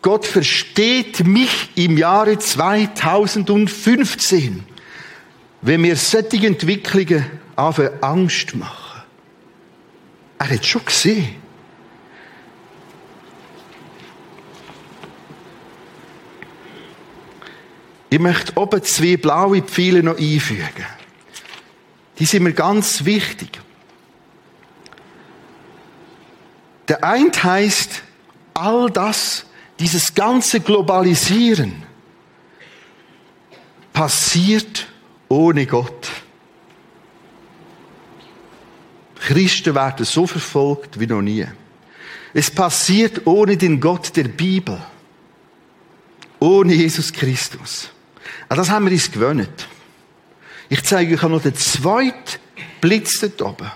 Gott 0.00 0.24
versteht 0.24 1.26
mich 1.26 1.72
im 1.74 1.98
Jahre 1.98 2.38
2015, 2.38 4.64
wenn 5.60 5.82
mir 5.82 5.96
solche 5.96 6.46
Entwicklungen 6.46 7.26
auf 7.56 7.78
Angst 8.00 8.54
machen. 8.54 9.02
Er 10.38 10.48
hat 10.48 10.64
schon 10.64 10.86
gesehen. 10.86 11.43
Ich 18.10 18.18
möchte 18.18 18.56
oben 18.56 18.82
zwei 18.82 19.16
blaue 19.16 19.62
Pfeile 19.62 20.02
noch 20.02 20.18
einfügen. 20.18 20.86
Die 22.18 22.26
sind 22.26 22.44
mir 22.44 22.52
ganz 22.52 23.04
wichtig. 23.04 23.60
Der 26.88 27.02
eine 27.02 27.30
heißt, 27.30 28.02
all 28.52 28.90
das, 28.90 29.46
dieses 29.80 30.14
ganze 30.14 30.60
Globalisieren 30.60 31.82
passiert 33.92 34.86
ohne 35.28 35.66
Gott. 35.66 36.10
Christen 39.16 39.74
werden 39.74 40.04
so 40.04 40.26
verfolgt 40.26 41.00
wie 41.00 41.06
noch 41.06 41.22
nie. 41.22 41.46
Es 42.34 42.50
passiert 42.50 43.26
ohne 43.26 43.56
den 43.56 43.80
Gott 43.80 44.14
der 44.16 44.24
Bibel. 44.24 44.78
Ohne 46.40 46.74
Jesus 46.74 47.12
Christus. 47.12 47.88
An 48.48 48.56
das 48.56 48.70
haben 48.70 48.86
wir 48.86 48.92
uns 48.92 49.10
gewöhnt. 49.10 49.68
Ich 50.68 50.82
zeige 50.84 51.14
euch 51.14 51.22
noch 51.22 51.42
den 51.42 51.54
zweiten 51.54 52.38
Blitz 52.80 53.20
dort 53.20 53.42
oben. 53.42 53.70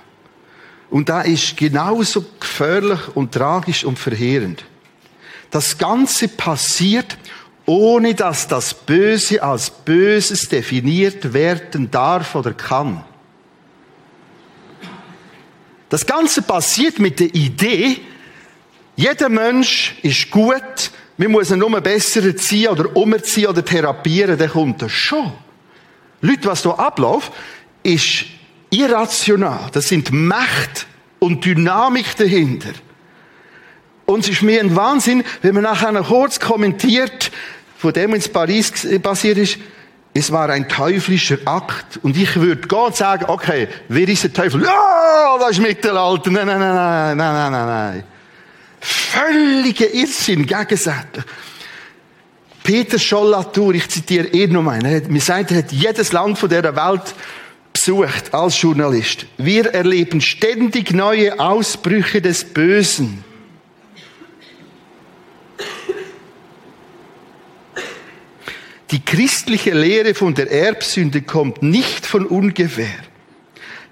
Und 0.91 1.09
da 1.09 1.21
ist 1.21 1.57
genauso 1.57 2.25
gefährlich 2.41 3.01
und 3.15 3.33
tragisch 3.33 3.85
und 3.85 3.99
verheerend. 3.99 4.65
Das 5.51 5.79
Ganze 5.79 6.29
passiert, 6.29 7.17
ohne 7.67 8.15
dass 8.15 8.49
das 8.49 8.73
Böse 8.73 9.43
als 9.43 9.71
Böses 9.71 10.49
definiert 10.49 11.33
werden 11.35 11.91
darf 11.91 12.35
oder 12.35 12.53
kann. 12.55 13.05
Das 15.89 16.05
Ganze 16.05 16.43
passiert 16.43 16.99
mit 16.99 17.21
der 17.21 17.35
Idee, 17.35 18.01
jeder 18.97 19.29
Mensch 19.29 19.97
ist 20.03 20.31
gut, 20.31 20.91
wir 21.19 21.29
müssen 21.29 21.59
nur 21.59 21.81
besser 21.81 22.25
erziehen 22.25 22.69
oder 22.69 22.97
umziehen 22.97 23.49
oder 23.49 23.65
therapieren, 23.65 24.39
dann 24.39 24.51
kommt 24.51 24.81
das 24.81 24.93
schon. 24.93 25.33
Leute, 26.21 26.47
was 26.47 26.63
hier 26.63 26.79
abläuft, 26.79 27.33
ist 27.83 28.25
irrational. 28.71 29.69
Das 29.73 29.89
sind 29.89 30.13
Macht 30.13 30.87
und 31.19 31.45
Dynamik 31.45 32.17
dahinter. 32.17 32.71
Und 34.07 34.21
es 34.21 34.31
ist 34.31 34.43
mir 34.43 34.61
ein 34.61 34.75
Wahnsinn, 34.75 35.25
wenn 35.43 35.55
man 35.55 35.65
nachher 35.65 35.93
noch 35.93 36.09
kurz 36.09 36.39
kommentiert, 36.39 37.31
von 37.77 37.93
dem 37.93 38.15
in 38.15 38.23
Paris 38.33 38.73
passiert 39.03 39.39
ist, 39.39 39.59
es 40.15 40.33
war 40.33 40.49
ein 40.51 40.69
teuflischer 40.69 41.39
Akt. 41.45 41.99
Und 42.03 42.17
ich 42.17 42.35
würde 42.37 42.67
Gott 42.67 42.97
sagen, 42.97 43.27
okay, 43.29 43.69
wer 43.89 44.09
ist 44.09 44.23
der 44.23 44.33
Teufel? 44.33 44.63
Ja, 44.63 45.37
das 45.39 45.51
ist 45.51 45.61
Mittelalter. 45.61 46.31
Nein, 46.31 46.47
nein, 46.47 46.59
nein, 46.61 47.17
nein, 47.17 47.17
nein, 47.17 47.53
nein, 47.53 47.67
nein. 47.67 48.05
Völliger 48.81 49.93
Irrsinn, 49.93 50.47
gegensätzlich. 50.47 51.25
Peter 52.63 52.99
Schollatur, 52.99 53.75
ich 53.75 53.89
zitiere 53.89 54.29
eh 54.29 54.47
noch 54.47 54.63
mal, 54.63 54.85
er 54.85 54.97
hat, 54.97 55.09
mir 55.09 55.21
sagt, 55.21 55.53
er 55.53 55.59
hat 55.59 55.73
jedes 55.73 56.13
Land 56.13 56.39
von 56.39 56.51
dieser 56.51 56.77
Welt 56.77 57.15
besucht 57.73 58.35
als 58.35 58.61
Journalist. 58.61 59.27
Wir 59.39 59.67
erleben 59.73 60.21
ständig 60.21 60.93
neue 60.93 61.41
Ausbrüche 61.41 62.21
des 62.21 62.45
Bösen. 62.45 63.25
Die 68.91 69.05
christliche 69.05 69.73
Lehre 69.73 70.15
von 70.15 70.35
der 70.35 70.51
Erbsünde 70.51 71.23
kommt 71.23 71.63
nicht 71.63 72.07
von 72.07 72.27
ungefähr. 72.27 72.95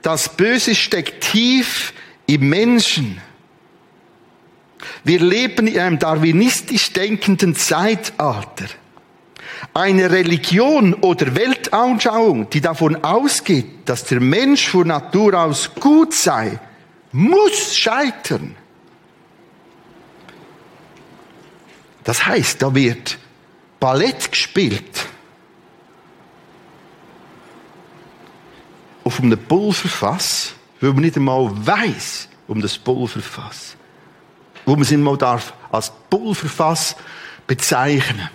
Das 0.03 0.37
Böse 0.37 0.75
steckt 0.75 1.33
tief 1.33 1.93
im 2.27 2.49
Menschen. 2.49 3.21
Wir 5.07 5.21
leben 5.21 5.69
in 5.69 5.79
einem 5.79 5.99
darwinistisch 6.01 6.93
denkenden 6.93 7.55
Zeitalter. 7.55 8.67
Eine 9.73 10.11
Religion 10.11 10.95
oder 10.95 11.37
Weltanschauung, 11.37 12.51
die 12.51 12.61
davon 12.61 13.05
ausgeht, 13.05 13.67
dass 13.89 14.03
der 14.03 14.19
Mensch 14.19 14.69
von 14.69 14.89
Natur 14.89 15.39
aus 15.39 15.73
gut 15.77 16.13
sei, 16.13 16.59
muss 17.13 17.77
scheitern. 17.77 18.57
Das 22.03 22.27
heißt, 22.27 22.61
da 22.61 22.75
wird 22.75 23.17
Ballett 23.79 24.33
gespielt. 24.33 25.07
Auf 29.05 29.21
einem 29.21 29.39
Pulverfass, 29.39 30.55
weil 30.81 30.93
man 30.95 31.03
nicht 31.03 31.17
einmal 31.17 31.49
weiß 31.65 32.29
um 32.49 32.61
das 32.61 32.77
Pulverfass. 32.77 33.76
Wo 34.67 34.73
man 34.73 34.81
nicht 34.81 34.93
einmal 34.93 35.17
darf 35.17 35.55
als 35.73 35.91
Pulverfass 36.11 36.97
bezeichnen. 37.47 38.29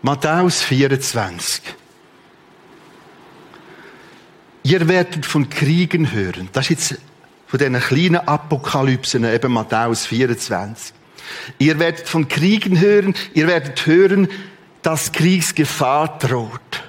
Matthäus 0.00 0.62
24. 0.62 1.62
Ihr 4.62 4.88
werdet 4.88 5.26
von 5.26 5.48
Kriegen 5.48 6.12
hören. 6.12 6.48
Das 6.52 6.70
ist 6.70 6.90
jetzt 6.90 7.02
von 7.46 7.58
diesen 7.58 7.80
kleinen 7.80 8.16
Apokalypsen, 8.16 9.24
eben 9.24 9.52
Matthäus 9.52 10.06
24. 10.06 10.94
Ihr 11.58 11.78
werdet 11.78 12.08
von 12.08 12.28
Kriegen 12.28 12.80
hören, 12.80 13.14
ihr 13.32 13.46
werdet 13.46 13.86
hören, 13.86 14.28
dass 14.82 15.12
Kriegsgefahr 15.12 16.18
droht. 16.18 16.82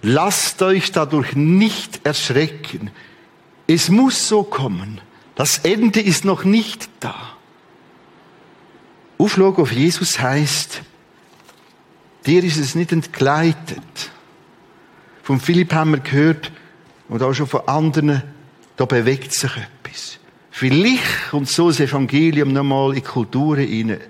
Lasst 0.00 0.62
euch 0.62 0.92
dadurch 0.92 1.36
nicht 1.36 2.04
erschrecken. 2.04 2.90
Es 3.66 3.88
muss 3.88 4.28
so 4.28 4.42
kommen. 4.42 5.00
Das 5.34 5.58
Ende 5.58 6.00
ist 6.00 6.24
noch 6.24 6.44
nicht 6.44 6.88
da. 7.00 7.14
Aufschlag 9.18 9.58
auf 9.58 9.72
Jesus 9.72 10.18
heißt, 10.18 10.82
dir 12.26 12.44
ist 12.44 12.56
es 12.56 12.74
nicht 12.74 12.92
entgleitet. 12.92 14.10
Von 15.22 15.40
Philipp 15.40 15.72
haben 15.72 15.92
wir 15.92 16.00
gehört, 16.00 16.50
und 17.08 17.22
auch 17.22 17.34
schon 17.34 17.46
von 17.46 17.68
anderen, 17.68 18.22
da 18.76 18.84
bewegt 18.84 19.32
sich 19.32 19.50
etwas. 19.56 20.18
Vielleicht 20.50 21.30
kommt 21.30 21.48
so 21.48 21.68
das 21.68 21.78
Evangelium 21.78 22.52
nochmal 22.52 22.90
in 22.90 22.94
die 22.96 23.00
Kultur 23.02 23.58
hinein, 23.58 24.00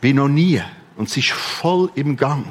wie 0.00 0.12
noch 0.12 0.28
nie. 0.28 0.62
Und 0.96 1.08
es 1.08 1.16
ist 1.16 1.30
voll 1.30 1.90
im 1.94 2.16
Gang. 2.16 2.46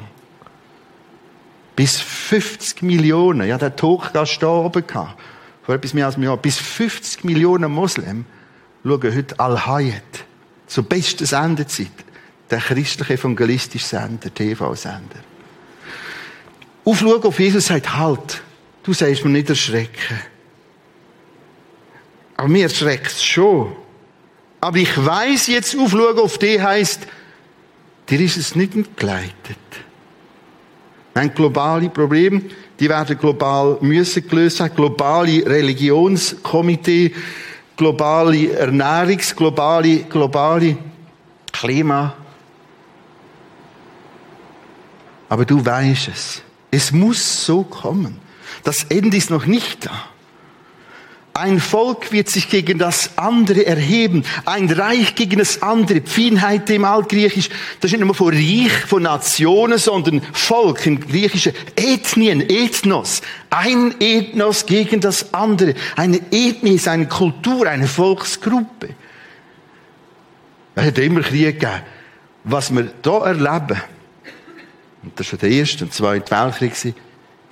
Bis 1.76 2.00
50 2.00 2.82
Millionen, 2.82 3.46
ja, 3.46 3.56
der 3.56 3.76
Talkgast 3.76 4.42
da 4.42 4.48
oben 4.48 4.86
gehabt, 4.86 5.20
vor 5.66 5.74
etwas 5.74 5.94
mehr 5.94 6.06
als 6.06 6.14
einem 6.14 6.24
Jahr, 6.24 6.36
bis 6.36 6.58
50 6.58 7.24
Millionen 7.24 7.72
Moslem 7.72 8.24
schauen 8.84 9.16
heute 9.16 9.40
Al-Hayat, 9.40 10.24
zur 10.68 10.84
besten 10.84 11.26
Sendezeit, 11.26 11.90
der 12.48 12.60
christliche 12.60 13.14
evangelistische 13.14 13.84
Sender, 13.84 14.32
TV-Sender. 14.32 15.18
Aufschauen 16.84 17.20
auf 17.20 17.40
Jesus 17.40 17.66
sagt, 17.66 17.96
halt, 17.96 18.42
du 18.84 18.92
sagst 18.92 19.24
mir 19.24 19.32
nicht 19.32 19.50
erschrecken. 19.50 20.20
Aber 22.36 22.46
mir 22.46 22.68
schreckt 22.68 23.08
es 23.08 23.24
schon. 23.24 23.74
Aber 24.60 24.76
ich 24.76 25.04
weiß 25.04 25.48
jetzt, 25.48 25.76
aufschauen 25.76 26.20
auf 26.20 26.38
die 26.38 26.62
heißt, 26.62 27.08
dir 28.08 28.20
ist 28.20 28.36
es 28.36 28.54
nicht 28.54 28.76
entgleitet. 28.76 29.58
Ein 31.14 31.34
globale 31.34 31.88
Problem, 31.90 32.50
die 32.78 32.88
werden 32.88 33.18
global 33.18 33.78
müssen 33.80 34.26
gelöst 34.28 34.58
sein. 34.58 34.70
Globale 34.74 35.44
Religionskomitee, 35.46 37.14
globale 37.76 38.52
Ernährungs, 38.52 39.34
globale, 39.34 40.04
globale 40.04 40.76
Klima. 41.52 42.14
Aber 45.28 45.44
du 45.44 45.64
weißt 45.64 46.08
es. 46.08 46.42
Es 46.70 46.92
muss 46.92 47.44
so 47.44 47.62
kommen. 47.62 48.20
Das 48.62 48.84
Ende 48.84 49.16
ist 49.16 49.30
noch 49.30 49.46
nicht 49.46 49.86
da. 49.86 50.15
Ein 51.36 51.60
Volk 51.60 52.12
wird 52.12 52.30
sich 52.30 52.48
gegen 52.48 52.78
das 52.78 53.10
andere 53.18 53.66
erheben. 53.66 54.24
Ein 54.46 54.70
Reich 54.70 55.14
gegen 55.14 55.38
das 55.38 55.60
andere. 55.60 56.00
Pfienheit 56.00 56.70
im 56.70 56.86
Altgriechisch. 56.86 57.50
Das 57.80 57.92
ist 57.92 57.98
nicht 57.98 58.06
nur 58.06 58.14
von 58.14 58.32
Reich, 58.32 58.72
von 58.86 59.02
Nationen, 59.02 59.76
sondern 59.76 60.22
Volk 60.32 60.86
im 60.86 60.98
Griechischen. 60.98 61.52
Ethnien, 61.76 62.40
Ethnos. 62.40 63.20
Ein 63.50 63.94
Ethnos 64.00 64.64
gegen 64.64 65.02
das 65.02 65.34
andere. 65.34 65.74
Eine 65.94 66.22
Ethnie 66.30 66.76
ist 66.76 66.88
eine 66.88 67.06
Kultur, 67.06 67.66
eine 67.66 67.86
Volksgruppe. 67.86 68.94
Es 70.74 70.86
hat 70.86 70.96
immer 70.96 71.20
Krieg 71.20 71.60
gegeben. 71.60 71.82
Was 72.44 72.74
wir 72.74 72.90
hier 73.04 73.12
erleben, 73.12 73.82
und 75.02 75.20
das 75.20 75.32
war 75.32 75.38
der 75.38 75.50
erste 75.50 75.84
und 75.84 75.92
zweite 75.92 76.30
Weltkrieg, 76.30 76.94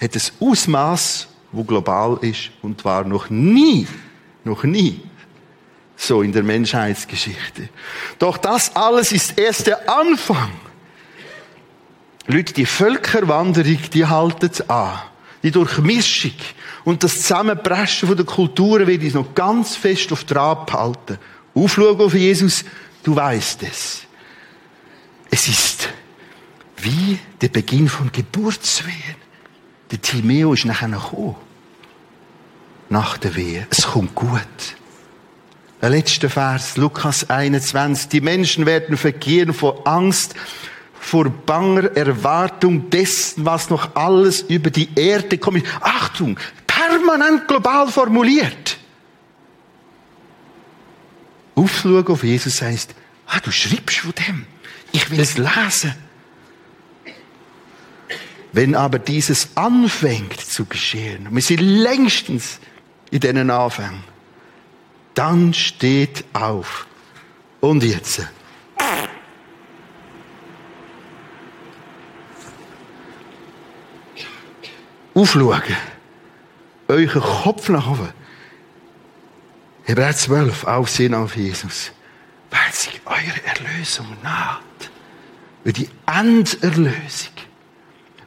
hat 0.01 0.15
ein 0.15 0.23
Ausmaß 0.41 1.29
wo 1.55 1.65
global 1.65 2.19
ist 2.21 2.51
und 2.63 2.85
war 2.85 3.05
noch 3.05 3.31
nie, 3.31 3.87
noch 4.45 4.65
nie 4.65 5.01
so 5.97 6.23
in 6.23 6.33
der 6.33 6.43
Menschheitsgeschichte. 6.43 7.69
Doch 8.19 8.37
das 8.37 8.75
alles 8.75 9.13
ist 9.13 9.39
erst 9.39 9.67
der 9.67 9.89
Anfang. 9.89 10.51
Leute, 12.27 12.55
die 12.55 12.67
Völkerwanderung, 12.67 13.79
die 13.93 14.07
halten 14.07 14.51
an. 14.69 14.99
Die 15.43 15.51
Durchmischung 15.51 16.33
und 16.85 17.03
das 17.05 17.21
Zusammenpreschen 17.21 18.17
der 18.17 18.25
Kulturen 18.25 18.87
wird 18.87 19.03
uns 19.03 19.15
noch 19.15 19.35
ganz 19.35 19.77
fest 19.77 20.11
auf 20.11 20.25
Trab 20.25 20.73
halten. 20.73 21.19
Aufschauen 21.55 22.01
auf 22.01 22.15
Jesus, 22.15 22.65
du 23.03 23.15
weißt 23.15 23.63
es. 23.65 24.07
Es 25.31 25.49
ist 25.49 25.89
wie 26.79 27.19
der 27.41 27.49
Beginn 27.49 27.89
von 27.89 28.11
Geburtswehen. 28.11 29.24
Der 29.95 30.03
Timeo 30.03 30.55
ist 30.55 30.65
nachher 30.65 30.89
noch 30.89 31.11
gekommen. 31.11 31.37
Nach 32.89 33.17
der 33.17 33.37
Wehe. 33.37 33.65
Es 33.71 33.87
kommt 33.87 34.17
gut. 34.17 34.41
Der 35.81 35.91
letzte 35.91 36.29
Vers, 36.29 36.77
Lukas 36.77 37.31
21. 37.31 38.09
Die 38.09 38.21
Menschen 38.21 38.67
werden 38.67 38.97
verkehren 38.97 39.55
vor 39.55 39.87
Angst, 39.87 40.35
vor 40.99 41.31
banger 41.31 41.97
Erwartung 41.97 42.91
dessen, 42.91 43.45
was 43.45 43.71
noch 43.71 43.95
alles 43.95 44.41
über 44.41 44.71
die 44.71 44.89
Erde 44.97 45.39
kommt. 45.39 45.65
Achtung, 45.81 46.41
permanent 46.67 47.47
global 47.47 47.87
formuliert. 47.87 48.79
Aufschauen 51.55 52.05
auf 52.09 52.25
Jesus 52.25 52.61
heißt, 52.61 52.97
ah, 53.29 53.39
du 53.39 53.53
schreibst 53.53 53.99
von 53.99 54.13
dem. 54.27 54.47
Ich 54.91 55.09
will 55.09 55.21
es 55.21 55.39
lesen. 55.39 55.95
Wenn 58.55 58.77
aber 58.77 59.01
dieses 59.01 59.49
anfängt 59.57 60.41
zu 60.41 60.65
geschehen, 60.65 61.27
wir 61.29 61.43
sind 61.43 61.61
längstens 61.61 62.61
in 63.11 63.19
diesen 63.19 63.51
Anfängen, 63.51 64.05
dann 65.15 65.53
steht 65.53 66.25
auf. 66.33 66.87
Und 67.61 67.83
jetzt. 67.83 68.23
aufschauen. 75.15 75.63
Euren 76.89 77.23
Kopf 77.23 77.69
nach 77.69 77.89
oben. 77.89 78.13
Hebräer 79.85 80.15
12, 80.15 80.65
Aufsehen 80.65 81.15
auf 81.15 81.37
Jesus. 81.37 81.91
Weil 82.51 82.73
sich 82.73 83.01
eure 83.05 83.45
Erlösung 83.45 84.07
naht. 84.23 84.61
Weil 85.65 85.73
die 85.73 85.89
Enderlösung 86.07 87.34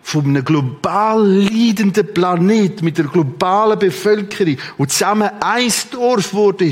von 0.08 0.24
einem 0.24 0.46
global 0.46 1.22
leidenden 1.22 2.14
Planet 2.14 2.82
mit 2.82 2.98
der 2.98 3.08
globalen 3.08 3.78
Bevölkerung, 3.78 4.56
wo 4.78 4.86
zusammen 4.86 5.30
ein 5.42 5.70
Dorf 5.92 6.34
wurde, 6.34 6.72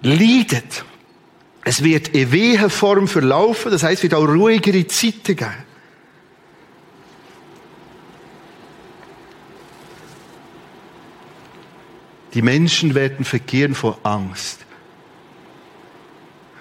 leidet. 0.00 0.86
Es 1.62 1.84
wird 1.84 2.08
in 2.08 2.32
Wehenform 2.32 3.08
verlaufen, 3.08 3.70
das 3.70 3.82
heißt, 3.82 3.98
es 3.98 4.02
wird 4.04 4.14
auch 4.14 4.26
ruhigere 4.26 4.86
Zeiten 4.86 5.36
geben. 5.36 5.52
Die 12.32 12.40
Menschen 12.40 12.94
werden 12.94 13.26
verkehren 13.26 13.74
vor 13.74 13.98
Angst. 14.02 14.64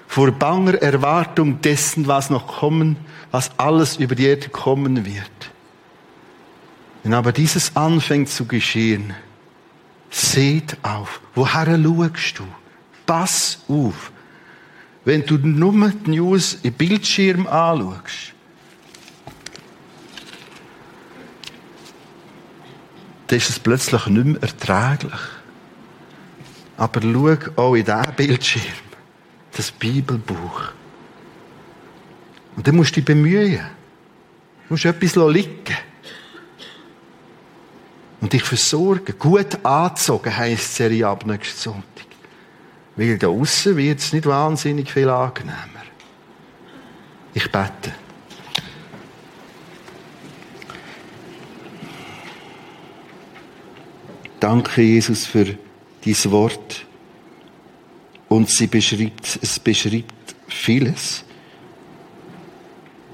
Vor 0.07 0.31
banger 0.31 0.73
Erwartung 0.81 1.61
dessen, 1.61 2.05
was 2.05 2.29
noch 2.29 2.47
kommen, 2.47 2.97
was 3.31 3.57
alles 3.57 3.95
über 3.95 4.15
die 4.15 4.25
Erde 4.25 4.49
kommen 4.49 5.05
wird. 5.05 5.51
Wenn 7.03 7.13
aber 7.13 7.31
dieses 7.31 7.75
anfängt 7.75 8.29
zu 8.29 8.45
geschehen, 8.45 9.13
seht 10.09 10.77
auf. 10.83 11.21
Woher 11.35 11.65
schaust 11.65 12.39
du? 12.39 12.43
Pass 13.05 13.59
auf. 13.67 14.11
Wenn 15.05 15.25
du 15.25 15.37
nur 15.37 15.89
die 15.89 16.11
News 16.11 16.59
im 16.61 16.73
Bildschirm 16.73 17.47
anschaust, 17.47 18.33
dann 23.27 23.37
ist 23.37 23.49
es 23.49 23.59
plötzlich 23.59 24.05
nicht 24.07 24.25
mehr 24.25 24.41
erträglich. 24.41 25.21
Aber 26.77 27.01
schau 27.01 27.37
auch 27.55 27.75
in 27.75 27.85
diesen 27.85 28.15
Bildschirm, 28.15 28.63
das 29.51 29.71
Bibelbuch. 29.71 30.71
Und 32.55 32.67
dann 32.67 32.75
musst 32.75 32.91
du 32.91 32.95
dich 32.95 33.05
bemühen. 33.05 33.59
Du 34.67 34.73
musst 34.73 34.85
etwas 34.85 35.15
liegen 35.15 35.77
Und 38.21 38.33
dich 38.33 38.43
versorgen. 38.43 39.15
Gut 39.17 39.63
angezogen 39.63 40.35
heisst 40.35 40.75
Serie 40.75 41.07
ab 41.07 41.25
nächsten 41.25 41.57
Sonntag. 41.57 42.05
Weil 42.95 43.17
da 43.17 43.27
außen 43.27 43.77
wird 43.77 43.99
es 43.99 44.11
nicht 44.11 44.25
wahnsinnig 44.25 44.91
viel 44.91 45.09
angenehmer. 45.09 45.85
Ich 47.33 47.49
bete. 47.49 47.93
Danke, 54.39 54.81
Jesus, 54.81 55.25
für 55.25 55.45
dein 55.45 56.31
Wort. 56.31 56.85
Und 58.29 58.49
sie 58.49 58.67
beschreibt, 58.67 59.39
es 59.41 59.59
beschreibt 59.59 60.35
vieles, 60.47 61.23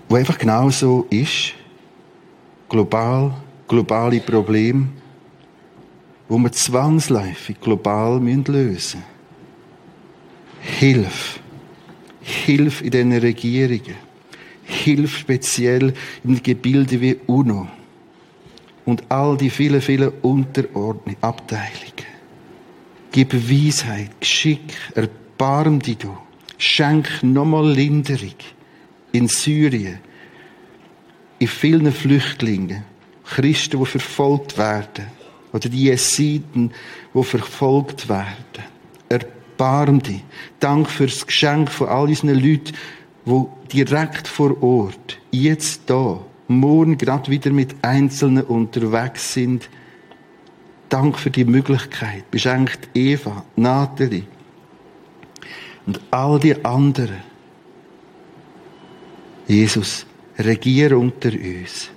wo 0.07 0.15
einfach 0.15 0.37
genau 0.37 0.69
so 0.69 1.07
ist. 1.09 1.53
Global, 2.69 3.33
globale 3.67 4.19
Probleme, 4.19 4.87
wo 6.27 6.37
wir 6.37 6.51
zwangsläufig 6.51 7.59
global 7.59 8.19
lösen 8.19 8.71
müssen. 8.71 9.03
Hilf. 10.61 11.39
Hilf 12.21 12.81
in 12.81 12.91
diesen 12.91 13.13
Regierungen. 13.13 13.95
Hilf 14.63 15.17
speziell 15.17 15.93
in 16.23 16.41
Gebilden 16.41 17.01
wie 17.01 17.17
UNO. 17.27 17.67
Und 18.85 19.03
all 19.09 19.37
die 19.37 19.49
vielen, 19.49 19.81
vielen 19.81 20.11
Unterordnungen, 20.21 21.17
Abteilungen. 21.21 22.05
Gib 23.11 23.33
Weisheit, 23.33 24.11
Geschick, 24.19 24.73
erbarm 24.93 25.79
dich. 25.79 25.97
Schenk 26.57 27.07
nochmal 27.21 27.71
Linderung 27.71 28.35
in 29.11 29.27
Syrien, 29.27 29.99
in 31.39 31.47
vielen 31.47 31.91
Flüchtlingen, 31.91 32.83
Christen, 33.25 33.79
die 33.79 33.85
verfolgt 33.85 34.57
werden, 34.57 35.07
oder 35.51 35.69
die 35.69 35.85
Jesiden, 35.85 36.71
die 37.13 37.23
verfolgt 37.23 38.09
werden. 38.09 38.65
Erbarm 39.09 40.01
dich. 40.01 40.23
Dank 40.59 40.89
für 40.89 41.05
das 41.05 41.25
Geschenk 41.25 41.71
von 41.71 41.87
all 41.87 42.07
diesen 42.07 42.29
Leuten, 42.29 42.73
die 43.25 43.85
direkt 43.85 44.27
vor 44.27 44.61
Ort, 44.61 45.19
jetzt 45.31 45.81
da, 45.87 46.19
morgen 46.47 46.97
gerade 46.97 47.31
wieder 47.31 47.51
mit 47.51 47.75
Einzelnen 47.81 48.43
unterwegs 48.43 49.33
sind, 49.33 49.69
Dank 50.89 51.17
für 51.17 51.31
die 51.31 51.45
Möglichkeit. 51.45 52.29
Beschenkt 52.31 52.89
Eva, 52.93 53.43
Nathalie 53.55 54.23
und 55.85 55.99
all 56.11 56.39
die 56.39 56.63
anderen. 56.63 57.23
Jesus, 59.47 60.05
regiere 60.37 60.97
unter 60.97 61.31
uns. 61.31 61.89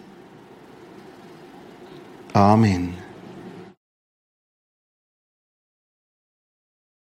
Amen. 2.35 3.08